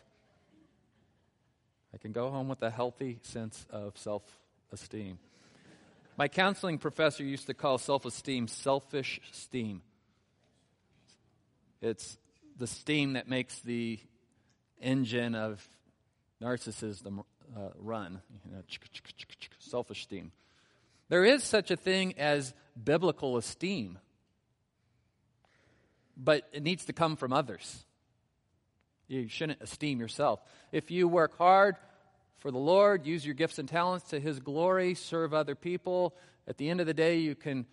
I 1.93 1.97
can 1.97 2.11
go 2.11 2.29
home 2.29 2.47
with 2.47 2.61
a 2.61 2.69
healthy 2.69 3.19
sense 3.23 3.65
of 3.71 3.97
self 3.97 4.23
esteem. 4.71 5.17
My 6.15 6.27
counseling 6.27 6.77
professor 6.77 7.23
used 7.23 7.47
to 7.47 7.53
call 7.53 7.77
self 7.77 8.05
esteem 8.05 8.47
selfish 8.47 9.19
steam. 9.31 9.81
It's 11.81 12.17
the 12.57 12.67
steam 12.67 13.13
that 13.13 13.27
makes 13.27 13.59
the 13.59 13.99
engine 14.81 15.35
of 15.35 15.67
narcissism 16.41 17.23
uh, 17.55 17.69
run, 17.77 18.21
you 18.45 18.51
know, 18.51 18.61
selfish 19.59 20.01
esteem. 20.01 20.31
There 21.09 21.23
is 21.23 21.43
such 21.43 21.71
a 21.71 21.77
thing 21.77 22.17
as 22.17 22.53
biblical 22.81 23.37
esteem, 23.37 23.97
but 26.15 26.47
it 26.51 26.63
needs 26.63 26.85
to 26.85 26.93
come 26.93 27.15
from 27.15 27.31
others. 27.31 27.85
You 29.07 29.29
shouldn't 29.29 29.61
esteem 29.61 29.99
yourself. 29.99 30.41
If 30.71 30.91
you 30.91 31.07
work 31.07 31.37
hard 31.37 31.77
for 32.39 32.51
the 32.51 32.57
Lord, 32.57 33.05
use 33.05 33.25
your 33.25 33.35
gifts 33.35 33.57
and 33.57 33.69
talents 33.69 34.09
to 34.09 34.19
His 34.19 34.39
glory, 34.39 34.93
serve 34.93 35.33
other 35.33 35.55
people, 35.55 36.13
at 36.47 36.57
the 36.57 36.69
end 36.69 36.79
of 36.79 36.87
the 36.87 36.93
day, 36.93 37.17
you 37.19 37.35
can 37.35 37.65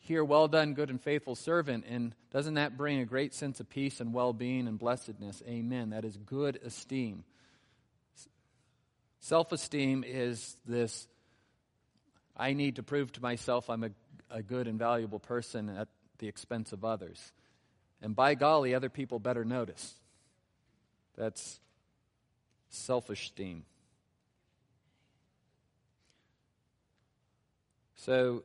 hear, 0.00 0.24
Well 0.24 0.48
done, 0.48 0.74
good 0.74 0.90
and 0.90 1.00
faithful 1.00 1.34
servant. 1.34 1.84
And 1.88 2.14
doesn't 2.32 2.54
that 2.54 2.76
bring 2.76 3.00
a 3.00 3.04
great 3.04 3.34
sense 3.34 3.60
of 3.60 3.68
peace 3.70 4.00
and 4.00 4.12
well 4.12 4.32
being 4.32 4.66
and 4.66 4.78
blessedness? 4.78 5.42
Amen. 5.46 5.90
That 5.90 6.04
is 6.04 6.16
good 6.16 6.58
esteem. 6.64 7.24
Self 9.20 9.52
esteem 9.52 10.04
is 10.06 10.56
this 10.66 11.06
I 12.36 12.54
need 12.54 12.76
to 12.76 12.82
prove 12.82 13.12
to 13.12 13.22
myself 13.22 13.68
I'm 13.68 13.84
a, 13.84 13.90
a 14.30 14.42
good 14.42 14.66
and 14.66 14.78
valuable 14.78 15.18
person 15.18 15.68
at 15.68 15.88
the 16.18 16.28
expense 16.28 16.72
of 16.72 16.84
others. 16.84 17.32
And 18.02 18.16
by 18.16 18.34
golly, 18.34 18.74
other 18.74 18.88
people 18.88 19.18
better 19.18 19.44
notice. 19.44 19.94
That's 21.16 21.60
selfish 22.70 23.24
esteem. 23.24 23.64
So 27.96 28.44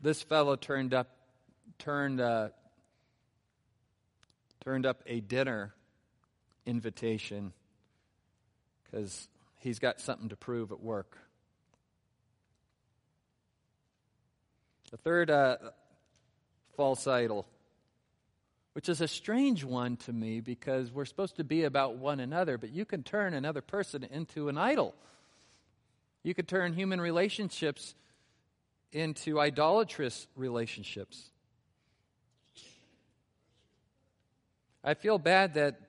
this 0.00 0.22
fellow 0.22 0.56
turned 0.56 0.94
up 0.94 1.08
turned 1.78 2.20
uh, 2.20 2.48
turned 4.60 4.86
up 4.86 5.02
a 5.06 5.20
dinner 5.20 5.74
invitation 6.66 7.52
because 8.84 9.28
he's 9.58 9.78
got 9.78 10.00
something 10.00 10.28
to 10.28 10.36
prove 10.36 10.72
at 10.72 10.80
work. 10.80 11.16
The 14.90 14.96
third 14.96 15.30
uh, 15.30 15.56
false 16.76 17.06
idol, 17.06 17.46
which 18.72 18.88
is 18.88 19.00
a 19.00 19.08
strange 19.08 19.64
one 19.64 19.96
to 19.98 20.12
me 20.12 20.40
because 20.40 20.90
we're 20.90 21.04
supposed 21.04 21.36
to 21.36 21.44
be 21.44 21.64
about 21.64 21.96
one 21.96 22.20
another, 22.20 22.58
but 22.58 22.70
you 22.70 22.84
can 22.84 23.02
turn 23.02 23.32
another 23.32 23.60
person 23.60 24.04
into 24.10 24.48
an 24.48 24.58
idol. 24.58 24.94
You 26.22 26.34
could 26.34 26.48
turn 26.48 26.72
human 26.72 27.00
relationships 27.00 27.94
into 28.92 29.40
idolatrous 29.40 30.26
relationships. 30.36 31.30
I 34.82 34.94
feel 34.94 35.18
bad 35.18 35.54
that 35.54 35.80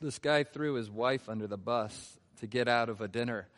this 0.00 0.18
guy 0.18 0.44
threw 0.44 0.74
his 0.74 0.90
wife 0.90 1.28
under 1.28 1.46
the 1.46 1.56
bus 1.56 2.18
to 2.40 2.46
get 2.46 2.68
out 2.68 2.88
of 2.88 3.00
a 3.00 3.08
dinner 3.08 3.48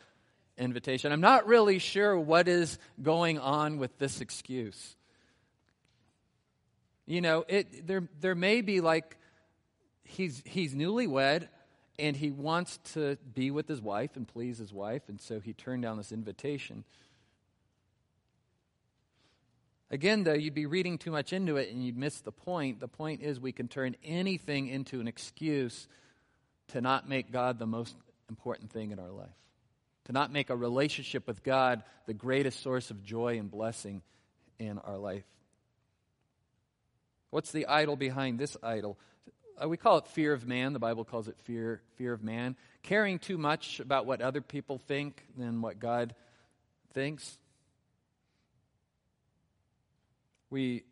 invitation. 0.57 1.11
I'm 1.11 1.21
not 1.21 1.47
really 1.47 1.79
sure 1.79 2.17
what 2.17 2.47
is 2.47 2.77
going 3.01 3.37
on 3.39 3.77
with 3.77 3.97
this 3.97 4.21
excuse. 4.21 4.95
You 7.05 7.21
know, 7.21 7.43
it, 7.47 7.87
there, 7.87 8.07
there 8.21 8.35
may 8.35 8.61
be 8.61 8.81
like 8.81 9.17
he's, 10.03 10.41
he's 10.45 10.73
newlywed 10.73 11.47
and 11.97 12.15
he 12.15 12.31
wants 12.31 12.79
to 12.93 13.17
be 13.33 13.51
with 13.51 13.67
his 13.67 13.81
wife 13.81 14.15
and 14.15 14.27
please 14.27 14.57
his 14.57 14.71
wife, 14.71 15.03
and 15.09 15.19
so 15.19 15.41
he 15.41 15.51
turned 15.51 15.83
down 15.83 15.97
this 15.97 16.13
invitation. 16.13 16.85
Again, 19.91 20.23
though, 20.23 20.33
you'd 20.33 20.53
be 20.53 20.67
reading 20.67 20.97
too 20.99 21.11
much 21.11 21.33
into 21.33 21.57
it 21.57 21.71
and 21.71 21.83
you'd 21.83 21.97
miss 21.97 22.21
the 22.21 22.31
point. 22.31 22.79
The 22.79 22.87
point 22.87 23.21
is, 23.21 23.39
we 23.39 23.51
can 23.51 23.67
turn 23.67 23.95
anything 24.03 24.67
into 24.67 24.99
an 24.99 25.07
excuse 25.07 25.87
to 26.69 26.81
not 26.81 27.09
make 27.09 27.31
God 27.31 27.57
the 27.57 27.65
most 27.65 27.95
important 28.29 28.71
thing 28.71 28.91
in 28.91 28.99
our 28.99 29.09
life, 29.09 29.29
to 30.05 30.11
not 30.11 30.31
make 30.31 30.51
a 30.51 30.55
relationship 30.55 31.25
with 31.25 31.43
God 31.43 31.83
the 32.05 32.13
greatest 32.13 32.61
source 32.61 32.91
of 32.91 33.03
joy 33.03 33.39
and 33.39 33.49
blessing 33.49 34.03
in 34.59 34.77
our 34.77 34.97
life. 34.97 35.25
What's 37.31 37.51
the 37.51 37.65
idol 37.65 37.95
behind 37.95 38.39
this 38.39 38.57
idol? 38.61 38.97
Uh, 39.61 39.67
we 39.67 39.77
call 39.77 39.97
it 39.97 40.07
fear 40.07 40.33
of 40.33 40.47
man. 40.47 40.73
The 40.73 40.79
Bible 40.79 41.03
calls 41.03 41.27
it 41.27 41.37
fear, 41.43 41.81
fear 41.95 42.13
of 42.13 42.23
man. 42.23 42.55
Caring 42.83 43.19
too 43.19 43.37
much 43.37 43.79
about 43.79 44.05
what 44.05 44.21
other 44.21 44.41
people 44.41 44.77
think 44.77 45.25
than 45.37 45.61
what 45.61 45.79
God 45.79 46.15
thinks. 46.93 47.37
We 50.49 50.83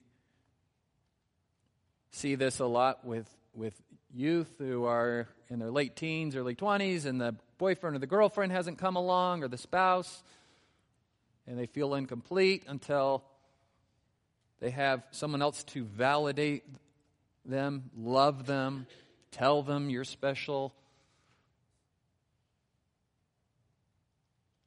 see 2.11 2.35
this 2.35 2.59
a 2.59 2.65
lot 2.65 3.05
with, 3.05 3.27
with 3.55 3.73
youth 4.13 4.53
who 4.59 4.85
are 4.85 5.27
in 5.49 5.59
their 5.59 5.71
late 5.71 5.95
teens, 5.95 6.35
early 6.35 6.55
20s, 6.55 7.05
and 7.05 7.19
the 7.19 7.35
boyfriend 7.57 7.95
or 7.95 7.99
the 7.99 8.07
girlfriend 8.07 8.51
hasn't 8.51 8.77
come 8.77 8.95
along, 8.95 9.43
or 9.43 9.47
the 9.47 9.57
spouse, 9.57 10.23
and 11.47 11.57
they 11.57 11.65
feel 11.65 11.95
incomplete 11.95 12.63
until 12.67 13.23
they 14.59 14.69
have 14.69 15.03
someone 15.11 15.41
else 15.41 15.63
to 15.65 15.85
validate 15.85 16.63
them, 17.45 17.89
love 17.97 18.45
them, 18.45 18.85
tell 19.31 19.63
them 19.63 19.89
you're 19.89 20.03
special. 20.03 20.73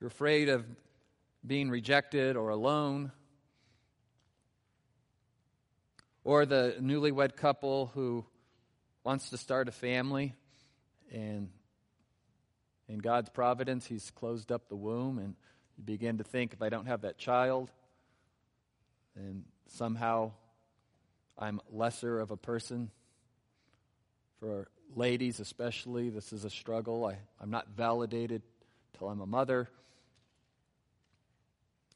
You're 0.01 0.09
afraid 0.09 0.49
of 0.49 0.65
being 1.47 1.71
rejected 1.71 2.37
or 2.37 2.51
alone. 2.51 3.13
Or 6.25 6.47
the 6.47 6.77
newlywed 6.81 7.37
couple 7.37 7.91
who 7.95 8.25
wants 9.05 9.31
to 9.31 9.39
start 9.39 9.69
a 9.69 9.73
family 9.73 10.35
and 11.13 11.49
in 12.91 12.99
God's 12.99 13.31
providence, 13.31 13.87
He's 13.87 14.11
closed 14.11 14.51
up 14.51 14.69
the 14.69 14.77
womb, 14.77 15.19
and 15.19 15.37
you 15.79 15.85
begin 15.85 16.19
to 16.19 16.25
think 16.25 16.53
if 16.53 16.61
I 16.61 16.69
don't 16.69 16.87
have 16.87 17.03
that 17.03 17.19
child, 17.19 17.71
then 19.15 19.45
somehow 19.69 20.33
I'm 21.39 21.61
lesser 21.71 22.19
of 22.19 22.33
a 22.33 22.37
person. 22.37 22.91
For 24.41 24.69
ladies, 24.97 25.39
especially, 25.39 26.11
this 26.11 26.33
is 26.33 26.45
a 26.45 26.51
struggle. 26.51 27.07
I, 27.07 27.19
I'm 27.41 27.51
not 27.51 27.69
validated 27.77 28.43
till 28.99 29.09
I'm 29.09 29.21
a 29.21 29.27
mother. 29.27 29.69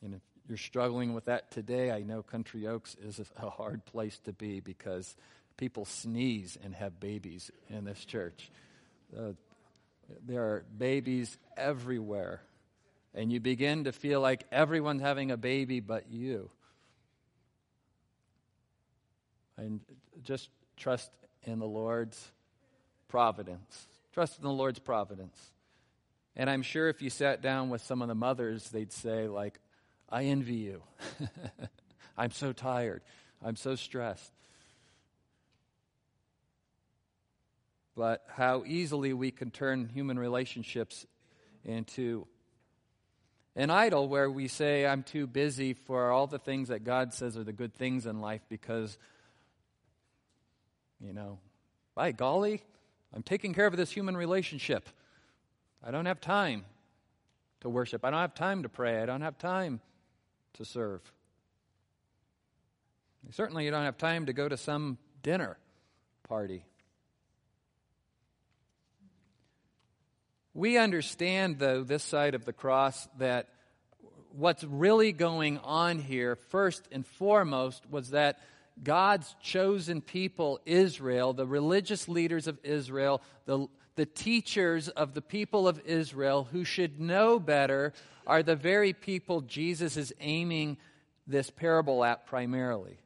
And 0.02 0.14
if 0.14 0.22
you're 0.48 0.58
struggling 0.58 1.14
with 1.14 1.26
that 1.26 1.50
today, 1.50 1.90
I 1.90 2.02
know 2.02 2.22
Country 2.22 2.66
Oaks 2.66 2.96
is 3.02 3.20
a 3.36 3.50
hard 3.50 3.84
place 3.86 4.18
to 4.24 4.32
be 4.32 4.60
because 4.60 5.16
people 5.56 5.84
sneeze 5.84 6.58
and 6.62 6.74
have 6.74 7.00
babies 7.00 7.50
in 7.70 7.84
this 7.84 8.04
church. 8.04 8.50
Uh, 9.16 9.32
there 10.26 10.42
are 10.42 10.64
babies 10.76 11.36
everywhere. 11.56 12.42
And 13.14 13.32
you 13.32 13.40
begin 13.40 13.84
to 13.84 13.92
feel 13.92 14.20
like 14.20 14.44
everyone's 14.50 15.00
having 15.00 15.30
a 15.30 15.36
baby 15.36 15.80
but 15.80 16.10
you. 16.10 16.50
And 19.56 19.80
just 20.24 20.50
trust 20.76 21.10
in 21.44 21.60
the 21.60 21.66
Lord's 21.66 22.32
providence. 23.08 23.86
Trust 24.12 24.38
in 24.38 24.44
the 24.44 24.50
Lord's 24.50 24.80
providence. 24.80 25.38
And 26.36 26.50
I'm 26.50 26.62
sure 26.62 26.88
if 26.88 27.00
you 27.00 27.10
sat 27.10 27.40
down 27.40 27.70
with 27.70 27.82
some 27.82 28.02
of 28.02 28.08
the 28.08 28.14
mothers, 28.16 28.68
they'd 28.70 28.92
say, 28.92 29.28
like, 29.28 29.60
I 30.08 30.24
envy 30.24 30.56
you. 30.56 30.82
I'm 32.16 32.30
so 32.30 32.52
tired. 32.52 33.02
I'm 33.42 33.56
so 33.56 33.74
stressed. 33.74 34.32
but 37.96 38.24
how 38.28 38.64
easily 38.66 39.12
we 39.12 39.30
can 39.30 39.50
turn 39.50 39.88
human 39.88 40.18
relationships 40.18 41.06
into 41.64 42.26
an 43.56 43.70
idol 43.70 44.08
where 44.08 44.28
we 44.28 44.48
say, 44.48 44.84
I'm 44.84 45.04
too 45.04 45.26
busy 45.26 45.74
for 45.74 46.10
all 46.10 46.26
the 46.26 46.38
things 46.38 46.68
that 46.68 46.82
God 46.82 47.14
says 47.14 47.36
are 47.36 47.44
the 47.44 47.52
good 47.52 47.72
things 47.72 48.04
in 48.04 48.20
life 48.20 48.42
because, 48.48 48.98
you 51.00 51.12
know, 51.12 51.38
by 51.94 52.10
golly, 52.10 52.62
I'm 53.14 53.22
taking 53.22 53.54
care 53.54 53.66
of 53.66 53.76
this 53.76 53.92
human 53.92 54.16
relationship. 54.16 54.88
I 55.84 55.92
don't 55.92 56.06
have 56.06 56.20
time 56.20 56.64
to 57.60 57.68
worship. 57.68 58.04
I 58.04 58.10
don't 58.10 58.20
have 58.20 58.34
time 58.34 58.64
to 58.64 58.68
pray. 58.68 59.00
I 59.00 59.06
don't 59.06 59.20
have 59.20 59.38
time 59.38 59.80
to 60.54 60.64
serve. 60.64 61.00
Certainly, 63.30 63.64
you 63.64 63.70
don't 63.70 63.84
have 63.84 63.98
time 63.98 64.26
to 64.26 64.32
go 64.32 64.48
to 64.48 64.56
some 64.56 64.98
dinner 65.22 65.56
party. 66.28 66.64
We 70.52 70.78
understand, 70.78 71.58
though, 71.58 71.82
this 71.82 72.02
side 72.02 72.34
of 72.34 72.44
the 72.44 72.52
cross, 72.52 73.08
that 73.18 73.48
what's 74.36 74.62
really 74.62 75.12
going 75.12 75.58
on 75.58 75.98
here, 75.98 76.36
first 76.36 76.86
and 76.92 77.06
foremost, 77.06 77.84
was 77.90 78.10
that 78.10 78.38
God's 78.82 79.34
chosen 79.42 80.00
people, 80.00 80.60
Israel, 80.66 81.32
the 81.32 81.46
religious 81.46 82.08
leaders 82.08 82.46
of 82.46 82.58
Israel, 82.62 83.22
the, 83.46 83.66
the 83.96 84.06
teachers 84.06 84.88
of 84.88 85.14
the 85.14 85.22
people 85.22 85.66
of 85.66 85.80
Israel, 85.86 86.48
who 86.50 86.64
should 86.64 87.00
know 87.00 87.38
better, 87.38 87.92
are 88.26 88.42
the 88.42 88.56
very 88.56 88.92
people 88.92 89.40
Jesus 89.40 89.96
is 89.96 90.12
aiming 90.20 90.78
this 91.26 91.50
parable 91.50 92.04
at 92.04 92.26
primarily. 92.26 92.98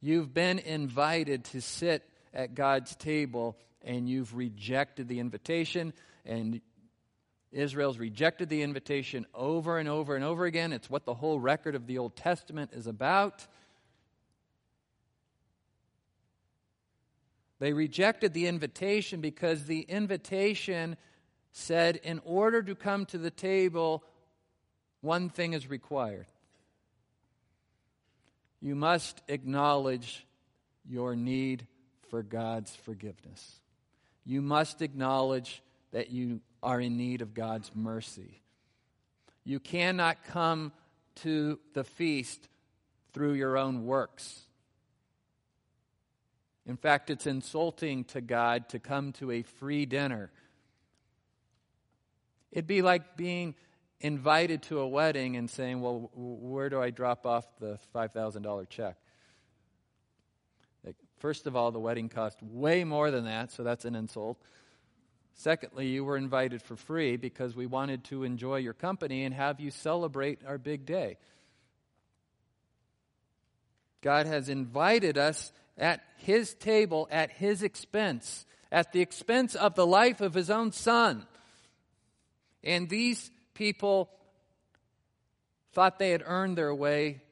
You've 0.00 0.32
been 0.32 0.58
invited 0.58 1.44
to 1.46 1.60
sit 1.60 2.08
at 2.34 2.54
God's 2.54 2.94
table 2.96 3.56
and 3.82 4.08
you've 4.08 4.34
rejected 4.34 5.08
the 5.08 5.20
invitation, 5.20 5.92
and 6.24 6.60
Israel's 7.52 7.98
rejected 7.98 8.48
the 8.48 8.62
invitation 8.62 9.26
over 9.32 9.78
and 9.78 9.88
over 9.88 10.16
and 10.16 10.24
over 10.24 10.44
again. 10.44 10.72
It's 10.72 10.90
what 10.90 11.04
the 11.04 11.14
whole 11.14 11.38
record 11.38 11.74
of 11.74 11.86
the 11.86 11.98
Old 11.98 12.16
Testament 12.16 12.72
is 12.72 12.86
about. 12.86 13.46
They 17.58 17.72
rejected 17.72 18.34
the 18.34 18.48
invitation 18.48 19.20
because 19.20 19.64
the 19.64 19.80
invitation 19.80 20.96
said, 21.56 21.96
in 21.96 22.20
order 22.24 22.62
to 22.62 22.74
come 22.74 23.06
to 23.06 23.18
the 23.18 23.30
table, 23.30 24.02
one 25.00 25.28
thing 25.28 25.52
is 25.52 25.68
required. 25.68 26.26
You 28.60 28.74
must 28.74 29.22
acknowledge 29.28 30.26
your 30.88 31.16
need 31.16 31.66
for 32.08 32.22
God's 32.22 32.74
forgiveness 32.74 33.60
you 34.26 34.42
must 34.42 34.82
acknowledge 34.82 35.62
that 35.92 36.10
you 36.10 36.40
are 36.62 36.80
in 36.80 36.96
need 36.96 37.22
of 37.22 37.32
God's 37.32 37.70
mercy. 37.74 38.42
You 39.44 39.60
cannot 39.60 40.24
come 40.24 40.72
to 41.16 41.60
the 41.72 41.84
feast 41.84 42.48
through 43.12 43.34
your 43.34 43.56
own 43.56 43.86
works. 43.86 44.40
In 46.66 46.76
fact, 46.76 47.08
it's 47.08 47.28
insulting 47.28 48.02
to 48.04 48.20
God 48.20 48.68
to 48.70 48.80
come 48.80 49.12
to 49.12 49.30
a 49.30 49.42
free 49.42 49.86
dinner. 49.86 50.32
It'd 52.56 52.66
be 52.66 52.80
like 52.80 53.18
being 53.18 53.54
invited 54.00 54.62
to 54.62 54.78
a 54.78 54.88
wedding 54.88 55.36
and 55.36 55.50
saying, 55.50 55.82
Well, 55.82 56.10
where 56.14 56.70
do 56.70 56.80
I 56.80 56.88
drop 56.88 57.26
off 57.26 57.44
the 57.60 57.78
$5,000 57.94 58.66
check? 58.70 58.96
First 61.18 61.46
of 61.46 61.54
all, 61.54 61.70
the 61.70 61.78
wedding 61.78 62.08
cost 62.08 62.42
way 62.42 62.82
more 62.82 63.10
than 63.10 63.24
that, 63.26 63.52
so 63.52 63.62
that's 63.62 63.84
an 63.84 63.94
insult. 63.94 64.38
Secondly, 65.34 65.88
you 65.88 66.02
were 66.02 66.16
invited 66.16 66.62
for 66.62 66.76
free 66.76 67.18
because 67.18 67.54
we 67.54 67.66
wanted 67.66 68.04
to 68.04 68.24
enjoy 68.24 68.56
your 68.56 68.72
company 68.72 69.24
and 69.24 69.34
have 69.34 69.60
you 69.60 69.70
celebrate 69.70 70.40
our 70.46 70.56
big 70.56 70.86
day. 70.86 71.18
God 74.00 74.26
has 74.26 74.48
invited 74.48 75.18
us 75.18 75.52
at 75.76 76.00
His 76.16 76.54
table 76.54 77.06
at 77.10 77.32
His 77.32 77.62
expense, 77.62 78.46
at 78.72 78.94
the 78.94 79.02
expense 79.02 79.54
of 79.54 79.74
the 79.74 79.86
life 79.86 80.22
of 80.22 80.32
His 80.32 80.48
own 80.48 80.72
Son. 80.72 81.26
And 82.66 82.88
these 82.88 83.30
people 83.54 84.10
thought 85.72 86.00
they 86.00 86.10
had 86.10 86.24
earned 86.26 86.58
their 86.58 86.74
way 86.74 87.22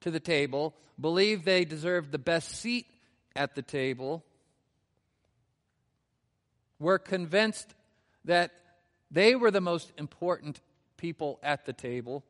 to 0.00 0.10
the 0.10 0.20
table, 0.20 0.74
believed 1.00 1.44
they 1.44 1.64
deserved 1.64 2.10
the 2.10 2.18
best 2.18 2.56
seat 2.56 2.86
at 3.36 3.54
the 3.54 3.62
table, 3.62 4.24
were 6.80 6.98
convinced 6.98 7.72
that 8.24 8.50
they 9.12 9.36
were 9.36 9.52
the 9.52 9.60
most 9.60 9.92
important 9.96 10.60
people 10.96 11.38
at 11.42 11.64
the 11.64 11.72
table, 11.72 12.24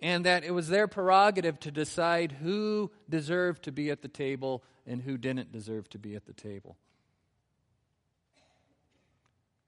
and 0.00 0.24
that 0.24 0.44
it 0.44 0.52
was 0.52 0.68
their 0.68 0.86
prerogative 0.86 1.58
to 1.60 1.72
decide 1.72 2.30
who 2.30 2.92
deserved 3.08 3.64
to 3.64 3.72
be 3.72 3.90
at 3.90 4.02
the 4.02 4.08
table 4.08 4.62
and 4.86 5.02
who 5.02 5.18
didn't 5.18 5.50
deserve 5.50 5.88
to 5.90 5.98
be 5.98 6.14
at 6.14 6.26
the 6.26 6.32
table. 6.32 6.76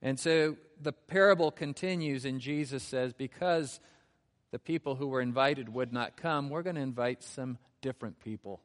And 0.01 0.19
so 0.19 0.57
the 0.81 0.93
parable 0.93 1.51
continues, 1.51 2.25
and 2.25 2.41
Jesus 2.41 2.83
says, 2.83 3.13
Because 3.13 3.81
the 4.51 4.59
people 4.59 4.95
who 4.95 5.09
were 5.09 5.21
invited 5.21 5.69
would 5.69 5.93
not 5.93 6.17
come, 6.17 6.49
we're 6.49 6.63
going 6.63 6.77
to 6.77 6.83
invite 6.83 7.23
some 7.23 7.59
different 7.81 8.21
people. 8.21 8.61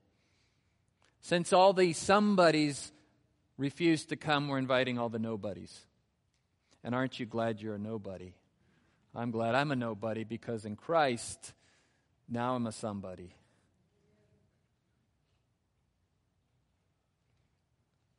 Since 1.21 1.53
all 1.53 1.73
the 1.73 1.93
somebodies 1.93 2.91
refused 3.57 4.09
to 4.09 4.15
come, 4.15 4.47
we're 4.47 4.57
inviting 4.57 4.99
all 4.99 5.09
the 5.09 5.19
nobodies. 5.19 5.85
And 6.83 6.93
aren't 6.93 7.19
you 7.19 7.25
glad 7.25 7.61
you're 7.61 7.75
a 7.75 7.79
nobody? 7.79 8.33
I'm 9.15 9.31
glad 9.31 9.55
I'm 9.55 9.71
a 9.71 9.75
nobody 9.75 10.23
because 10.23 10.65
in 10.65 10.75
Christ, 10.75 11.53
now 12.27 12.55
I'm 12.55 12.67
a 12.67 12.71
somebody. 12.71 13.35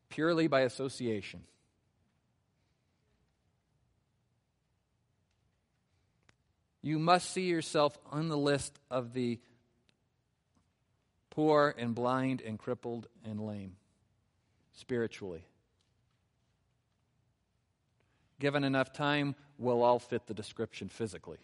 Purely 0.08 0.46
by 0.46 0.60
association. 0.60 1.42
You 6.85 6.99
must 6.99 7.30
see 7.30 7.47
yourself 7.47 7.97
on 8.12 8.28
the 8.28 8.37
list 8.37 8.78
of 8.91 9.14
the 9.14 9.41
poor 11.30 11.74
and 11.78 11.95
blind 11.95 12.43
and 12.43 12.59
crippled 12.59 13.07
and 13.24 13.41
lame 13.41 13.76
spiritually. 14.74 15.47
Given 18.39 18.64
enough 18.64 18.93
time, 18.93 19.35
we'll 19.59 19.82
all 19.82 19.99
fit 19.99 20.26
the 20.26 20.35
description 20.35 20.91
physically. 20.91 21.39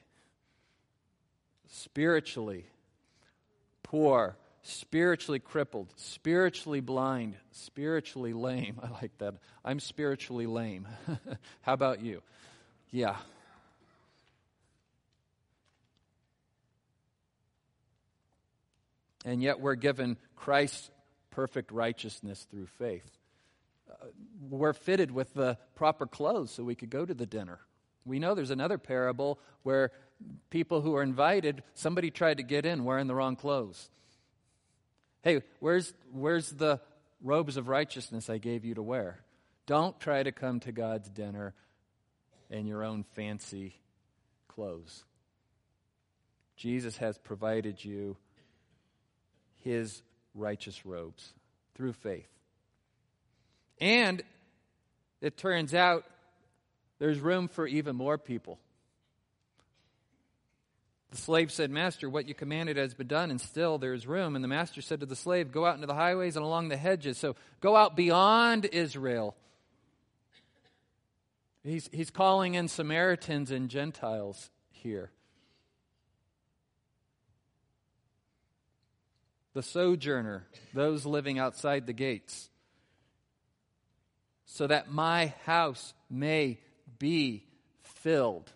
Spiritually 1.68 2.66
poor, 3.82 4.36
spiritually 4.62 5.38
crippled, 5.38 5.90
spiritually 5.96 6.80
blind, 6.80 7.34
spiritually 7.52 8.34
lame. 8.34 8.78
I 8.82 8.90
like 8.90 9.16
that. 9.16 9.36
I'm 9.64 9.80
spiritually 9.80 10.46
lame. 10.46 10.86
How 11.62 11.72
about 11.72 12.02
you? 12.02 12.20
Yeah. 12.90 13.16
And 19.24 19.42
yet 19.42 19.60
we're 19.60 19.74
given 19.74 20.16
Christ's 20.36 20.90
perfect 21.30 21.70
righteousness 21.72 22.46
through 22.50 22.66
faith. 22.78 23.08
Uh, 23.90 24.06
we're 24.48 24.72
fitted 24.72 25.10
with 25.10 25.34
the 25.34 25.58
proper 25.74 26.06
clothes 26.06 26.50
so 26.50 26.64
we 26.64 26.74
could 26.74 26.90
go 26.90 27.04
to 27.04 27.14
the 27.14 27.26
dinner. 27.26 27.60
We 28.04 28.18
know 28.18 28.34
there's 28.34 28.50
another 28.50 28.78
parable 28.78 29.38
where 29.62 29.92
people 30.48 30.80
who 30.80 30.94
are 30.96 31.02
invited, 31.02 31.62
somebody 31.74 32.10
tried 32.10 32.38
to 32.38 32.42
get 32.42 32.64
in 32.64 32.84
wearing 32.84 33.06
the 33.06 33.14
wrong 33.14 33.36
clothes. 33.36 33.90
Hey, 35.22 35.42
where's, 35.58 35.92
where's 36.12 36.50
the 36.50 36.80
robes 37.22 37.56
of 37.56 37.68
righteousness 37.68 38.30
I 38.30 38.38
gave 38.38 38.64
you 38.64 38.74
to 38.74 38.82
wear? 38.82 39.20
Don't 39.66 39.98
try 40.00 40.22
to 40.22 40.32
come 40.32 40.60
to 40.60 40.72
God's 40.72 41.08
dinner 41.10 41.54
in 42.48 42.66
your 42.66 42.82
own 42.84 43.04
fancy 43.14 43.74
clothes. 44.48 45.04
Jesus 46.56 46.96
has 46.96 47.16
provided 47.18 47.84
you 47.84 48.16
his 49.64 50.02
righteous 50.34 50.84
robes 50.84 51.32
through 51.74 51.92
faith. 51.92 52.28
And 53.80 54.22
it 55.20 55.36
turns 55.36 55.74
out 55.74 56.04
there's 56.98 57.18
room 57.18 57.48
for 57.48 57.66
even 57.66 57.96
more 57.96 58.18
people. 58.18 58.58
The 61.10 61.16
slave 61.16 61.50
said, 61.50 61.70
Master, 61.70 62.08
what 62.08 62.28
you 62.28 62.34
commanded 62.34 62.76
has 62.76 62.94
been 62.94 63.08
done, 63.08 63.30
and 63.30 63.40
still 63.40 63.78
there 63.78 63.94
is 63.94 64.06
room. 64.06 64.36
And 64.36 64.44
the 64.44 64.48
master 64.48 64.80
said 64.80 65.00
to 65.00 65.06
the 65.06 65.16
slave, 65.16 65.50
Go 65.50 65.66
out 65.66 65.74
into 65.74 65.88
the 65.88 65.94
highways 65.94 66.36
and 66.36 66.44
along 66.44 66.68
the 66.68 66.76
hedges. 66.76 67.18
So 67.18 67.34
go 67.60 67.74
out 67.74 67.96
beyond 67.96 68.66
Israel. 68.66 69.34
He's, 71.64 71.90
he's 71.92 72.10
calling 72.10 72.54
in 72.54 72.68
Samaritans 72.68 73.50
and 73.50 73.68
Gentiles 73.68 74.50
here. 74.70 75.10
The 79.52 79.62
sojourner, 79.62 80.46
those 80.74 81.04
living 81.04 81.38
outside 81.38 81.86
the 81.86 81.92
gates, 81.92 82.50
so 84.44 84.66
that 84.66 84.90
my 84.90 85.34
house 85.44 85.94
may 86.08 86.58
be 86.98 87.44
filled. 87.82 88.52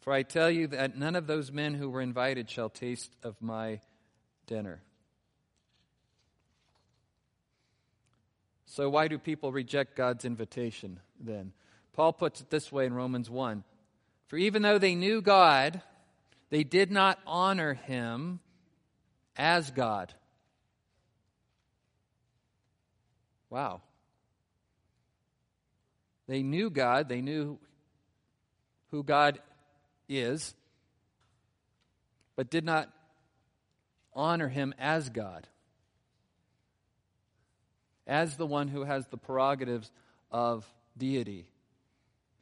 For 0.00 0.12
I 0.12 0.22
tell 0.22 0.50
you 0.50 0.68
that 0.68 0.96
none 0.96 1.16
of 1.16 1.26
those 1.26 1.52
men 1.52 1.74
who 1.74 1.90
were 1.90 2.00
invited 2.00 2.48
shall 2.48 2.70
taste 2.70 3.14
of 3.22 3.40
my 3.40 3.80
dinner. 4.46 4.80
So, 8.64 8.88
why 8.88 9.08
do 9.08 9.18
people 9.18 9.50
reject 9.50 9.96
God's 9.96 10.24
invitation 10.24 11.00
then? 11.18 11.52
Paul 11.94 12.12
puts 12.12 12.40
it 12.40 12.50
this 12.50 12.70
way 12.70 12.86
in 12.86 12.94
Romans 12.94 13.28
1 13.28 13.64
For 14.28 14.36
even 14.36 14.62
though 14.62 14.78
they 14.78 14.94
knew 14.94 15.20
God, 15.20 15.82
they 16.50 16.64
did 16.64 16.90
not 16.90 17.18
honor 17.26 17.74
him 17.74 18.40
as 19.38 19.70
God. 19.70 20.12
Wow. 23.48 23.80
They 26.26 26.42
knew 26.42 26.68
God, 26.68 27.08
they 27.08 27.22
knew 27.22 27.58
who 28.90 29.02
God 29.02 29.38
is, 30.08 30.54
but 32.36 32.50
did 32.50 32.64
not 32.64 32.90
honor 34.12 34.48
him 34.48 34.74
as 34.78 35.08
God, 35.08 35.46
as 38.06 38.36
the 38.36 38.46
one 38.46 38.68
who 38.68 38.84
has 38.84 39.06
the 39.06 39.16
prerogatives 39.16 39.90
of 40.30 40.66
deity. 40.98 41.46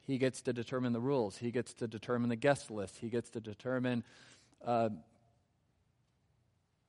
He 0.05 0.17
gets 0.17 0.41
to 0.43 0.53
determine 0.53 0.91
the 0.91 0.99
rules, 0.99 1.37
he 1.37 1.51
gets 1.51 1.73
to 1.75 1.87
determine 1.87 2.29
the 2.29 2.35
guest 2.35 2.69
list, 2.71 2.97
he 2.99 3.07
gets 3.07 3.29
to 3.31 3.39
determine. 3.39 4.03
Uh, 4.65 4.89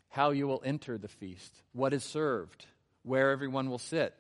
how 0.09 0.31
you 0.31 0.47
will 0.47 0.63
enter 0.65 0.99
the 0.99 1.09
feast, 1.09 1.63
what 1.73 1.93
is 1.93 2.05
served, 2.05 2.67
where 3.03 3.31
everyone 3.31 3.71
will 3.71 3.79
sit. 3.79 4.15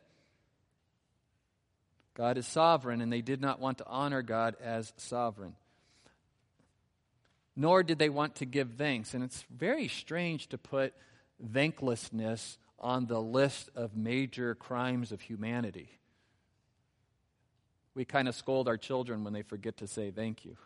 God 2.14 2.36
is 2.36 2.47
sovereign, 2.47 3.01
and 3.01 3.12
they 3.12 3.22
did 3.22 3.41
not 3.41 3.61
want 3.61 3.78
to 3.78 3.86
honor 3.86 4.22
God 4.22 4.57
as 4.62 4.93
sovereign. 4.97 5.55
Nor 7.55 7.82
did 7.82 7.99
they 7.99 8.09
want 8.09 8.36
to 8.36 8.45
give 8.45 8.72
thanks. 8.74 9.14
And 9.14 9.22
it's 9.22 9.45
very 9.51 9.89
strange 9.89 10.49
to 10.49 10.59
put 10.59 10.95
thanklessness 11.53 12.59
on 12.78 13.07
the 13.07 13.20
list 13.20 13.70
of 13.74 13.97
major 13.97 14.55
crimes 14.55 15.12
of 15.12 15.20
humanity. 15.20 15.91
We 17.95 18.05
kind 18.05 18.28
of 18.28 18.34
scold 18.34 18.68
our 18.68 18.76
children 18.76 19.24
when 19.24 19.32
they 19.32 19.43
forget 19.43 19.78
to 19.78 19.89
say 19.89 20.11
thank 20.11 20.45
you. 20.45 20.57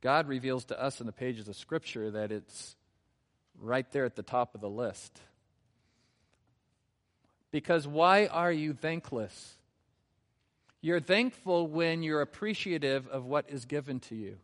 God 0.00 0.28
reveals 0.28 0.64
to 0.66 0.80
us 0.80 1.00
in 1.00 1.06
the 1.06 1.12
pages 1.12 1.48
of 1.48 1.56
Scripture 1.56 2.10
that 2.12 2.32
it's 2.32 2.76
right 3.60 3.90
there 3.92 4.04
at 4.04 4.16
the 4.16 4.22
top 4.22 4.54
of 4.54 4.60
the 4.60 4.68
list. 4.68 5.20
Because 7.50 7.86
why 7.86 8.26
are 8.26 8.52
you 8.52 8.72
thankless? 8.72 9.56
You're 10.80 11.00
thankful 11.00 11.66
when 11.66 12.02
you're 12.02 12.22
appreciative 12.22 13.06
of 13.08 13.26
what 13.26 13.50
is 13.50 13.66
given 13.66 14.00
to 14.00 14.14
you. 14.14 14.38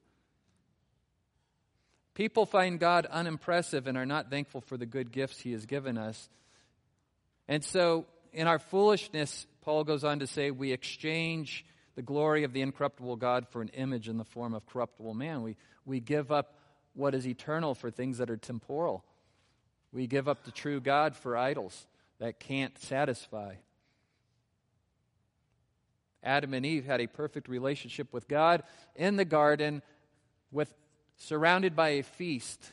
People 2.15 2.47
find 2.47 2.79
God 2.79 3.07
unimpressive 3.07 3.87
and 3.87 3.97
are 3.97 4.07
not 4.07 4.31
thankful 4.31 4.61
for 4.61 4.77
the 4.77 4.87
good 4.87 5.13
gifts 5.13 5.41
He 5.41 5.53
has 5.53 5.67
given 5.67 5.97
us. 5.97 6.29
And 7.49 7.65
so, 7.65 8.07
in 8.33 8.47
our 8.47 8.59
foolishness, 8.59 9.47
Paul 9.63 9.85
goes 9.85 10.05
on 10.05 10.19
to 10.19 10.27
say, 10.27 10.51
we 10.51 10.73
exchange 10.73 11.65
the 11.97 12.03
glory 12.03 12.45
of 12.45 12.53
the 12.53 12.61
incorruptible 12.61 13.17
God 13.17 13.49
for 13.49 13.63
an 13.63 13.69
image 13.69 14.09
in 14.09 14.19
the 14.19 14.25
form 14.25 14.55
of 14.55 14.65
corruptible 14.67 15.15
man. 15.15 15.43
We, 15.43 15.57
we 15.85 15.99
give 15.99 16.31
up 16.31 16.59
what 16.95 17.15
is 17.15 17.27
eternal 17.27 17.75
for 17.75 17.91
things 17.91 18.19
that 18.19 18.31
are 18.31 18.37
temporal. 18.37 19.05
We 19.93 20.07
give 20.07 20.29
up 20.29 20.45
the 20.45 20.51
true 20.51 20.81
God 20.81 21.17
for 21.17 21.37
idols 21.37 21.87
that 22.21 22.39
can't 22.39 22.79
satisfy. 22.79 23.55
Adam 26.23 26.55
and 26.55 26.67
Eve 26.67 26.85
had 26.85 27.01
a 27.01 27.07
perfect 27.07 27.49
relationship 27.49 28.13
with 28.13 28.29
God 28.29 28.63
in 28.95 29.17
the 29.17 29.25
garden 29.25 29.81
with 30.51 30.75
surrounded 31.17 31.75
by 31.75 31.91
a 31.91 32.03
feast. 32.03 32.73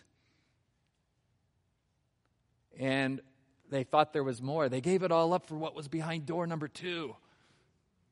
And 2.77 3.21
they 3.69 3.83
thought 3.83 4.11
there 4.11 4.23
was 4.23 4.41
more. 4.41 4.67
They 4.67 4.81
gave 4.81 5.03
it 5.03 5.11
all 5.11 5.33
up 5.33 5.45
for 5.45 5.55
what 5.55 5.75
was 5.75 5.87
behind 5.87 6.25
door 6.25 6.45
number 6.45 6.67
2. 6.67 7.15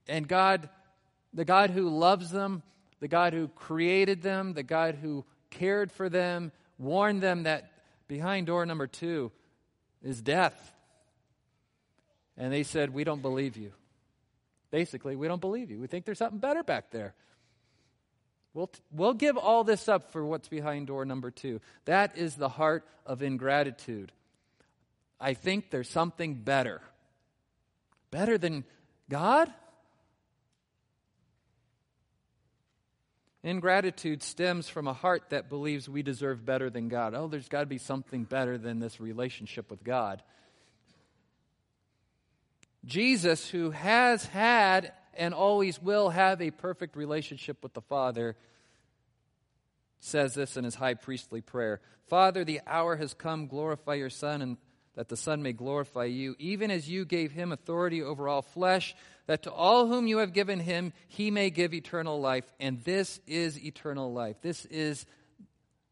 And 0.07 0.27
God, 0.27 0.69
the 1.33 1.45
God 1.45 1.69
who 1.69 1.89
loves 1.89 2.31
them, 2.31 2.63
the 2.99 3.07
God 3.07 3.33
who 3.33 3.47
created 3.49 4.21
them, 4.21 4.53
the 4.53 4.63
God 4.63 4.95
who 4.95 5.25
cared 5.49 5.91
for 5.91 6.09
them, 6.09 6.51
warned 6.77 7.21
them 7.21 7.43
that 7.43 7.71
behind 8.07 8.47
door 8.47 8.65
number 8.65 8.87
2 8.87 9.31
is 10.03 10.21
death. 10.21 10.73
And 12.37 12.51
they 12.51 12.63
said, 12.63 12.93
We 12.93 13.03
don't 13.03 13.21
believe 13.21 13.57
you. 13.57 13.71
Basically, 14.71 15.15
we 15.15 15.27
don't 15.27 15.41
believe 15.41 15.69
you. 15.69 15.79
We 15.79 15.87
think 15.87 16.05
there's 16.05 16.17
something 16.17 16.39
better 16.39 16.63
back 16.63 16.91
there. 16.91 17.13
We'll, 18.53 18.67
t- 18.67 18.79
we'll 18.91 19.13
give 19.13 19.37
all 19.37 19.63
this 19.63 19.87
up 19.87 20.11
for 20.11 20.25
what's 20.25 20.47
behind 20.47 20.87
door 20.87 21.05
number 21.05 21.31
two. 21.31 21.61
That 21.85 22.17
is 22.17 22.35
the 22.35 22.49
heart 22.49 22.85
of 23.05 23.21
ingratitude. 23.21 24.11
I 25.19 25.33
think 25.33 25.69
there's 25.69 25.89
something 25.89 26.35
better. 26.35 26.81
Better 28.11 28.37
than 28.37 28.65
God? 29.09 29.53
Ingratitude 33.43 34.21
stems 34.21 34.69
from 34.69 34.87
a 34.87 34.93
heart 34.93 35.23
that 35.29 35.49
believes 35.49 35.89
we 35.89 36.03
deserve 36.03 36.45
better 36.45 36.69
than 36.69 36.89
God. 36.89 37.15
Oh, 37.15 37.27
there's 37.27 37.49
got 37.49 37.61
to 37.61 37.65
be 37.65 37.79
something 37.79 38.23
better 38.23 38.57
than 38.57 38.79
this 38.79 38.99
relationship 38.99 39.71
with 39.71 39.83
God. 39.83 40.21
Jesus, 42.85 43.49
who 43.49 43.71
has 43.71 44.25
had 44.25 44.93
and 45.13 45.33
always 45.33 45.81
will 45.81 46.09
have 46.09 46.41
a 46.41 46.51
perfect 46.51 46.95
relationship 46.95 47.63
with 47.63 47.73
the 47.73 47.81
Father, 47.81 48.35
says 49.99 50.33
this 50.33 50.57
in 50.57 50.63
his 50.63 50.75
high 50.75 50.95
priestly 50.95 51.41
prayer 51.41 51.81
Father, 52.07 52.43
the 52.43 52.61
hour 52.67 52.97
has 52.97 53.13
come, 53.13 53.47
glorify 53.47 53.93
your 53.95 54.09
Son, 54.09 54.41
and 54.41 54.57
that 54.95 55.07
the 55.07 55.17
Son 55.17 55.41
may 55.41 55.53
glorify 55.53 56.05
you, 56.05 56.35
even 56.37 56.69
as 56.69 56.89
you 56.89 57.05
gave 57.05 57.31
him 57.31 57.51
authority 57.51 58.03
over 58.03 58.27
all 58.27 58.41
flesh, 58.41 58.95
that 59.31 59.43
to 59.43 59.51
all 59.53 59.87
whom 59.87 60.07
you 60.07 60.17
have 60.17 60.33
given 60.33 60.59
him, 60.59 60.91
he 61.07 61.31
may 61.31 61.49
give 61.49 61.73
eternal 61.73 62.19
life. 62.19 62.43
And 62.59 62.83
this 62.83 63.21
is 63.25 63.57
eternal 63.63 64.11
life. 64.11 64.35
This 64.41 64.65
is 64.65 65.05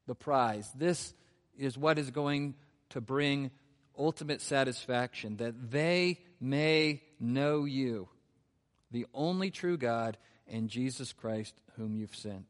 the 0.08 0.14
prize. 0.14 0.70
This 0.76 1.14
is 1.58 1.78
what 1.78 1.98
is 1.98 2.12
going 2.12 2.56
to 2.90 3.00
bring 3.00 3.52
ultimate 3.98 4.42
satisfaction, 4.42 5.38
that 5.38 5.72
they 5.72 6.20
may 6.42 7.02
know 7.18 7.64
you, 7.64 8.10
the 8.92 9.06
only 9.14 9.52
true 9.52 9.78
God, 9.78 10.18
and 10.46 10.68
Jesus 10.68 11.14
Christ, 11.14 11.56
whom 11.78 11.96
you've 11.96 12.18
sent. 12.18 12.46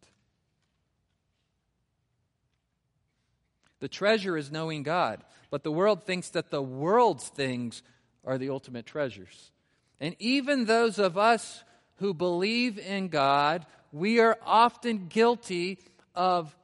The 3.80 3.88
treasure 3.88 4.36
is 4.36 4.52
knowing 4.52 4.82
God, 4.82 5.24
but 5.52 5.62
the 5.62 5.72
world 5.72 6.08
thinks 6.08 6.30
that 6.30 6.50
the 6.50 6.64
world's 6.64 7.30
things 7.30 7.84
are 8.26 8.40
the 8.40 8.50
ultimate 8.50 8.88
treasures. 8.88 9.52
And 10.00 10.16
even 10.20 10.66
those 10.66 11.00
of 11.00 11.18
us 11.18 11.64
who 11.98 12.14
believe 12.14 12.80
in 12.80 13.10
God, 13.10 13.66
we 13.92 14.20
are 14.20 14.38
often 14.46 15.08
guilty 15.08 15.80
of 16.16 16.56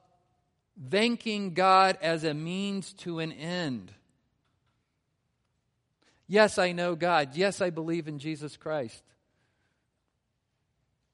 thanking 0.90 1.54
God 1.54 1.98
as 2.02 2.24
a 2.24 2.34
means 2.34 2.94
to 2.94 3.20
an 3.20 3.32
end. 3.32 3.92
Yes, 6.28 6.58
I 6.58 6.72
know 6.72 6.96
God. 6.96 7.36
Yes, 7.36 7.62
I 7.62 7.70
believe 7.70 8.08
in 8.08 8.20
Jesus 8.20 8.58
Christ. 8.58 9.04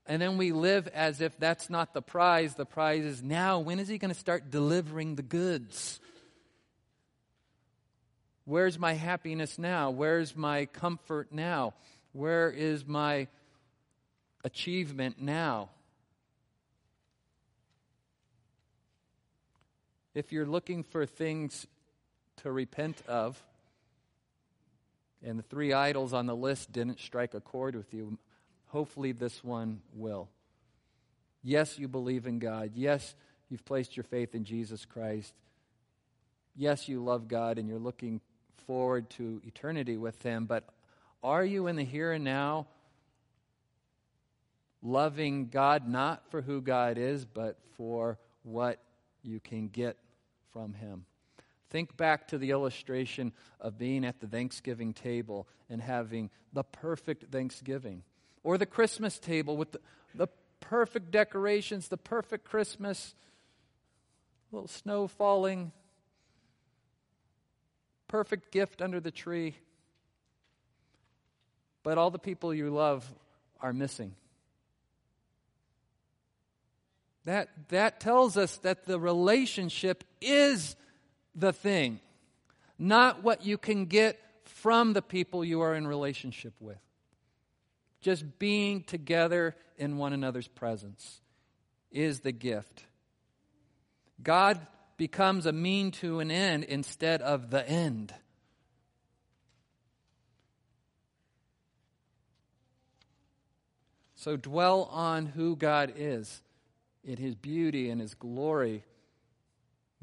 And 0.05 0.21
then 0.21 0.37
we 0.37 0.51
live 0.51 0.87
as 0.89 1.21
if 1.21 1.37
that's 1.37 1.69
not 1.69 1.93
the 1.93 2.01
prize. 2.01 2.55
The 2.55 2.65
prize 2.65 3.03
is 3.03 3.21
now, 3.21 3.59
when 3.59 3.79
is 3.79 3.87
he 3.87 3.97
going 3.97 4.13
to 4.13 4.19
start 4.19 4.49
delivering 4.49 5.15
the 5.15 5.21
goods? 5.21 5.99
Where's 8.45 8.79
my 8.79 8.93
happiness 8.93 9.59
now? 9.59 9.91
Where's 9.91 10.35
my 10.35 10.65
comfort 10.65 11.31
now? 11.31 11.73
Where 12.13 12.49
is 12.49 12.85
my 12.85 13.27
achievement 14.43 15.21
now? 15.21 15.69
If 20.13 20.31
you're 20.31 20.45
looking 20.45 20.83
for 20.83 21.05
things 21.05 21.67
to 22.37 22.51
repent 22.51 23.01
of, 23.07 23.41
and 25.23 25.39
the 25.39 25.43
three 25.43 25.71
idols 25.71 26.13
on 26.13 26.25
the 26.25 26.35
list 26.35 26.71
didn't 26.71 26.99
strike 26.99 27.33
a 27.33 27.39
chord 27.39 27.75
with 27.75 27.93
you, 27.93 28.17
hopefully 28.67 29.11
this 29.11 29.43
one 29.43 29.81
will. 29.93 30.27
Yes, 31.43 31.79
you 31.79 31.87
believe 31.87 32.27
in 32.27 32.39
God. 32.39 32.71
Yes, 32.75 33.15
you've 33.49 33.63
placed 33.65 33.95
your 33.95 34.03
faith 34.03 34.35
in 34.35 34.43
Jesus 34.43 34.85
Christ. 34.85 35.33
Yes, 36.55 36.89
you 36.89 37.03
love 37.03 37.27
God 37.27 37.57
and 37.57 37.69
you're 37.69 37.79
looking 37.79 38.19
forward 38.67 39.09
to 39.11 39.41
eternity 39.45 39.97
with 39.97 40.21
Him, 40.21 40.45
but 40.45 40.65
are 41.23 41.45
you 41.45 41.67
in 41.67 41.75
the 41.75 41.83
here 41.83 42.11
and 42.11 42.23
now 42.23 42.67
loving 44.81 45.47
God 45.47 45.87
not 45.87 46.23
for 46.29 46.41
who 46.41 46.61
God 46.61 46.97
is, 46.97 47.25
but 47.25 47.57
for 47.75 48.17
what 48.43 48.79
you 49.23 49.39
can 49.39 49.67
get 49.67 49.97
from 50.51 50.73
Him. 50.73 51.05
Think 51.69 51.95
back 51.95 52.27
to 52.29 52.37
the 52.37 52.51
illustration 52.51 53.31
of 53.59 53.77
being 53.77 54.03
at 54.03 54.19
the 54.19 54.27
Thanksgiving 54.27 54.93
table 54.93 55.47
and 55.69 55.81
having 55.81 56.29
the 56.51 56.63
perfect 56.63 57.31
Thanksgiving, 57.31 58.03
or 58.43 58.57
the 58.57 58.65
Christmas 58.65 59.19
table 59.19 59.55
with 59.55 59.71
the, 59.71 59.79
the 60.15 60.27
perfect 60.59 61.11
decorations, 61.11 61.87
the 61.87 61.97
perfect 61.97 62.43
Christmas, 62.43 63.15
little 64.51 64.67
snow 64.67 65.07
falling, 65.07 65.71
perfect 68.07 68.51
gift 68.51 68.81
under 68.81 68.99
the 68.99 69.11
tree. 69.11 69.55
But 71.83 71.97
all 71.97 72.11
the 72.11 72.19
people 72.19 72.53
you 72.53 72.69
love 72.69 73.09
are 73.59 73.73
missing. 73.73 74.15
That, 77.25 77.49
that 77.69 77.99
tells 77.99 78.37
us 78.37 78.57
that 78.57 78.85
the 78.85 78.99
relationship 78.99 80.03
is 80.21 80.75
the 81.35 81.53
thing, 81.53 81.99
not 82.79 83.23
what 83.23 83.45
you 83.45 83.57
can 83.57 83.85
get 83.85 84.19
from 84.45 84.93
the 84.93 85.01
people 85.01 85.45
you 85.45 85.61
are 85.61 85.75
in 85.75 85.87
relationship 85.87 86.53
with. 86.59 86.79
Just 88.01 88.39
being 88.39 88.83
together 88.83 89.55
in 89.77 89.97
one 89.97 90.13
another's 90.13 90.47
presence 90.47 91.21
is 91.91 92.21
the 92.21 92.31
gift. 92.31 92.85
God 94.21 94.59
becomes 94.97 95.45
a 95.45 95.51
mean 95.51 95.91
to 95.91 96.19
an 96.19 96.31
end 96.31 96.63
instead 96.63 97.21
of 97.21 97.49
the 97.49 97.67
end. 97.67 98.13
So 104.21 104.37
dwell 104.37 104.83
on 104.83 105.25
who 105.25 105.55
God 105.55 105.93
is 105.95 106.43
in 107.03 107.17
his 107.17 107.33
beauty 107.33 107.89
and 107.89 107.99
his 107.99 108.13
glory. 108.13 108.83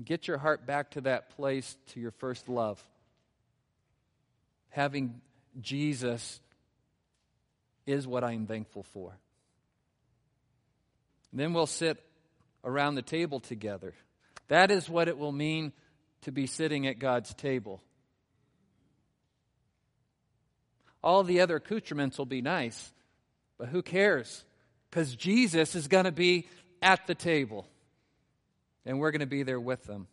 Get 0.04 0.26
your 0.26 0.38
heart 0.38 0.66
back 0.66 0.90
to 0.92 1.02
that 1.02 1.30
place, 1.36 1.76
to 1.92 2.00
your 2.00 2.10
first 2.10 2.48
love. 2.48 2.82
Having 4.70 5.20
Jesus 5.60 6.40
is 7.86 8.08
what 8.08 8.24
I 8.24 8.32
am 8.32 8.46
thankful 8.46 8.82
for. 8.82 9.16
then 11.32 11.52
we'll 11.52 11.66
sit 11.66 12.04
around 12.64 12.96
the 12.96 13.02
table 13.02 13.38
together. 13.38 13.94
That 14.48 14.72
is 14.72 14.88
what 14.88 15.06
it 15.06 15.16
will 15.16 15.30
mean 15.30 15.72
to 16.22 16.32
be 16.32 16.48
sitting 16.48 16.88
at 16.88 16.98
God's 16.98 17.32
table. 17.34 17.80
All 21.04 21.22
the 21.22 21.40
other 21.40 21.54
accoutrements 21.54 22.18
will 22.18 22.26
be 22.26 22.42
nice, 22.42 22.92
but 23.58 23.68
who 23.68 23.82
cares? 23.82 24.44
Because 24.90 25.14
Jesus 25.14 25.74
is 25.74 25.88
going 25.88 26.04
to 26.04 26.12
be 26.12 26.48
at 26.80 27.06
the 27.06 27.14
table, 27.14 27.66
and 28.86 28.98
we're 28.98 29.10
going 29.10 29.20
to 29.20 29.26
be 29.26 29.42
there 29.42 29.60
with 29.60 29.84
them. 29.84 30.06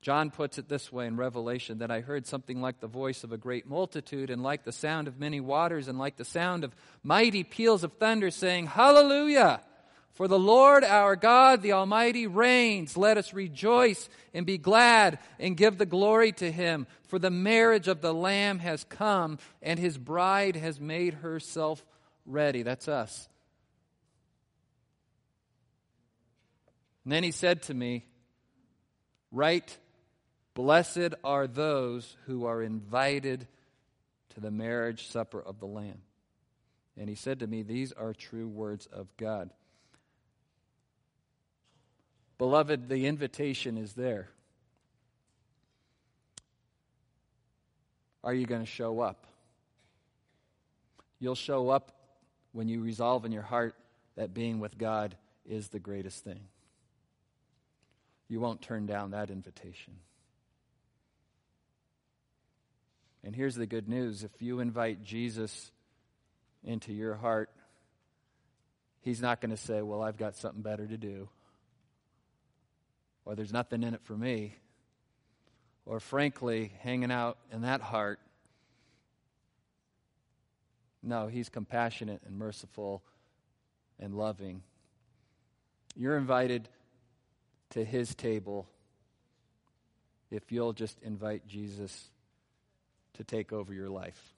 John 0.00 0.30
puts 0.30 0.58
it 0.58 0.68
this 0.68 0.92
way 0.92 1.06
in 1.06 1.16
Revelation 1.16 1.78
that 1.78 1.90
I 1.90 2.00
heard 2.00 2.26
something 2.26 2.60
like 2.60 2.80
the 2.80 2.86
voice 2.86 3.24
of 3.24 3.32
a 3.32 3.38
great 3.38 3.66
multitude, 3.66 4.30
and 4.30 4.42
like 4.42 4.64
the 4.64 4.72
sound 4.72 5.08
of 5.08 5.18
many 5.18 5.40
waters, 5.40 5.88
and 5.88 5.98
like 5.98 6.16
the 6.16 6.24
sound 6.24 6.64
of 6.64 6.74
mighty 7.02 7.44
peals 7.44 7.84
of 7.84 7.92
thunder, 7.94 8.30
saying, 8.30 8.66
Hallelujah! 8.66 9.62
For 10.12 10.28
the 10.28 10.38
Lord 10.38 10.84
our 10.84 11.16
God, 11.16 11.60
the 11.60 11.72
Almighty, 11.72 12.26
reigns. 12.28 12.96
Let 12.96 13.18
us 13.18 13.34
rejoice 13.34 14.08
and 14.32 14.46
be 14.46 14.58
glad 14.58 15.18
and 15.40 15.56
give 15.56 15.76
the 15.76 15.86
glory 15.86 16.30
to 16.32 16.52
him. 16.52 16.86
For 17.08 17.18
the 17.18 17.30
marriage 17.30 17.88
of 17.88 18.00
the 18.00 18.14
Lamb 18.14 18.60
has 18.60 18.84
come, 18.84 19.38
and 19.60 19.78
his 19.78 19.98
bride 19.98 20.54
has 20.54 20.78
made 20.78 21.14
herself 21.14 21.84
ready. 22.26 22.62
That's 22.62 22.88
us. 22.88 23.28
And 27.04 27.12
then 27.12 27.22
he 27.22 27.30
said 27.30 27.62
to 27.64 27.74
me, 27.74 28.04
Write, 29.30 29.76
blessed 30.54 31.14
are 31.22 31.46
those 31.46 32.16
who 32.26 32.46
are 32.46 32.62
invited 32.62 33.46
to 34.30 34.40
the 34.40 34.50
marriage 34.50 35.08
supper 35.08 35.40
of 35.40 35.60
the 35.60 35.66
Lamb. 35.66 36.00
And 36.96 37.08
he 37.08 37.14
said 37.14 37.40
to 37.40 37.46
me, 37.46 37.62
These 37.62 37.92
are 37.92 38.14
true 38.14 38.48
words 38.48 38.86
of 38.86 39.08
God. 39.16 39.50
Beloved, 42.38 42.88
the 42.88 43.06
invitation 43.06 43.76
is 43.76 43.92
there. 43.94 44.28
Are 48.22 48.34
you 48.34 48.46
going 48.46 48.62
to 48.62 48.66
show 48.66 49.00
up? 49.00 49.26
You'll 51.20 51.34
show 51.34 51.68
up 51.68 51.92
when 52.54 52.68
you 52.68 52.80
resolve 52.80 53.26
in 53.26 53.32
your 53.32 53.42
heart 53.42 53.74
that 54.16 54.32
being 54.32 54.60
with 54.60 54.78
God 54.78 55.14
is 55.44 55.68
the 55.68 55.78
greatest 55.78 56.24
thing 56.24 56.40
you 58.28 58.40
won't 58.40 58.62
turn 58.62 58.86
down 58.86 59.10
that 59.10 59.30
invitation. 59.30 59.94
And 63.22 63.34
here's 63.34 63.54
the 63.54 63.66
good 63.66 63.88
news 63.88 64.24
if 64.24 64.42
you 64.42 64.60
invite 64.60 65.02
Jesus 65.02 65.70
into 66.62 66.92
your 66.92 67.14
heart, 67.14 67.50
he's 69.00 69.20
not 69.20 69.40
going 69.40 69.50
to 69.50 69.56
say, 69.56 69.82
Well, 69.82 70.02
I've 70.02 70.16
got 70.16 70.36
something 70.36 70.62
better 70.62 70.86
to 70.86 70.96
do, 70.96 71.28
or 73.24 73.34
there's 73.34 73.52
nothing 73.52 73.82
in 73.82 73.94
it 73.94 74.00
for 74.04 74.16
me, 74.16 74.56
or 75.86 76.00
frankly, 76.00 76.72
hanging 76.80 77.12
out 77.12 77.38
in 77.52 77.62
that 77.62 77.80
heart. 77.80 78.20
No, 81.04 81.26
he's 81.26 81.50
compassionate 81.50 82.22
and 82.26 82.38
merciful 82.38 83.02
and 84.00 84.14
loving. 84.14 84.62
You're 85.94 86.16
invited 86.16 86.68
to 87.70 87.84
his 87.84 88.14
table 88.14 88.66
if 90.30 90.50
you'll 90.50 90.72
just 90.72 90.98
invite 91.02 91.46
Jesus 91.46 92.10
to 93.14 93.24
take 93.24 93.52
over 93.52 93.72
your 93.74 93.90
life. 93.90 94.34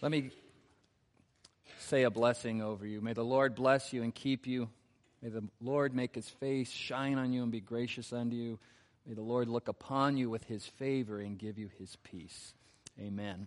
Let 0.00 0.10
me 0.10 0.30
say 1.78 2.02
a 2.02 2.10
blessing 2.10 2.62
over 2.62 2.86
you. 2.86 3.00
May 3.00 3.12
the 3.12 3.24
Lord 3.24 3.54
bless 3.54 3.92
you 3.92 4.02
and 4.02 4.14
keep 4.14 4.46
you. 4.46 4.68
May 5.22 5.28
the 5.28 5.44
Lord 5.60 5.94
make 5.94 6.14
his 6.14 6.28
face 6.28 6.70
shine 6.70 7.18
on 7.18 7.32
you 7.32 7.42
and 7.42 7.52
be 7.52 7.60
gracious 7.60 8.12
unto 8.12 8.34
you. 8.36 8.58
May 9.06 9.14
the 9.14 9.22
Lord 9.22 9.48
look 9.48 9.68
upon 9.68 10.16
you 10.16 10.28
with 10.30 10.44
his 10.44 10.66
favor 10.66 11.20
and 11.20 11.38
give 11.38 11.58
you 11.58 11.70
his 11.78 11.96
peace. 12.02 12.54
Amen. 12.98 13.46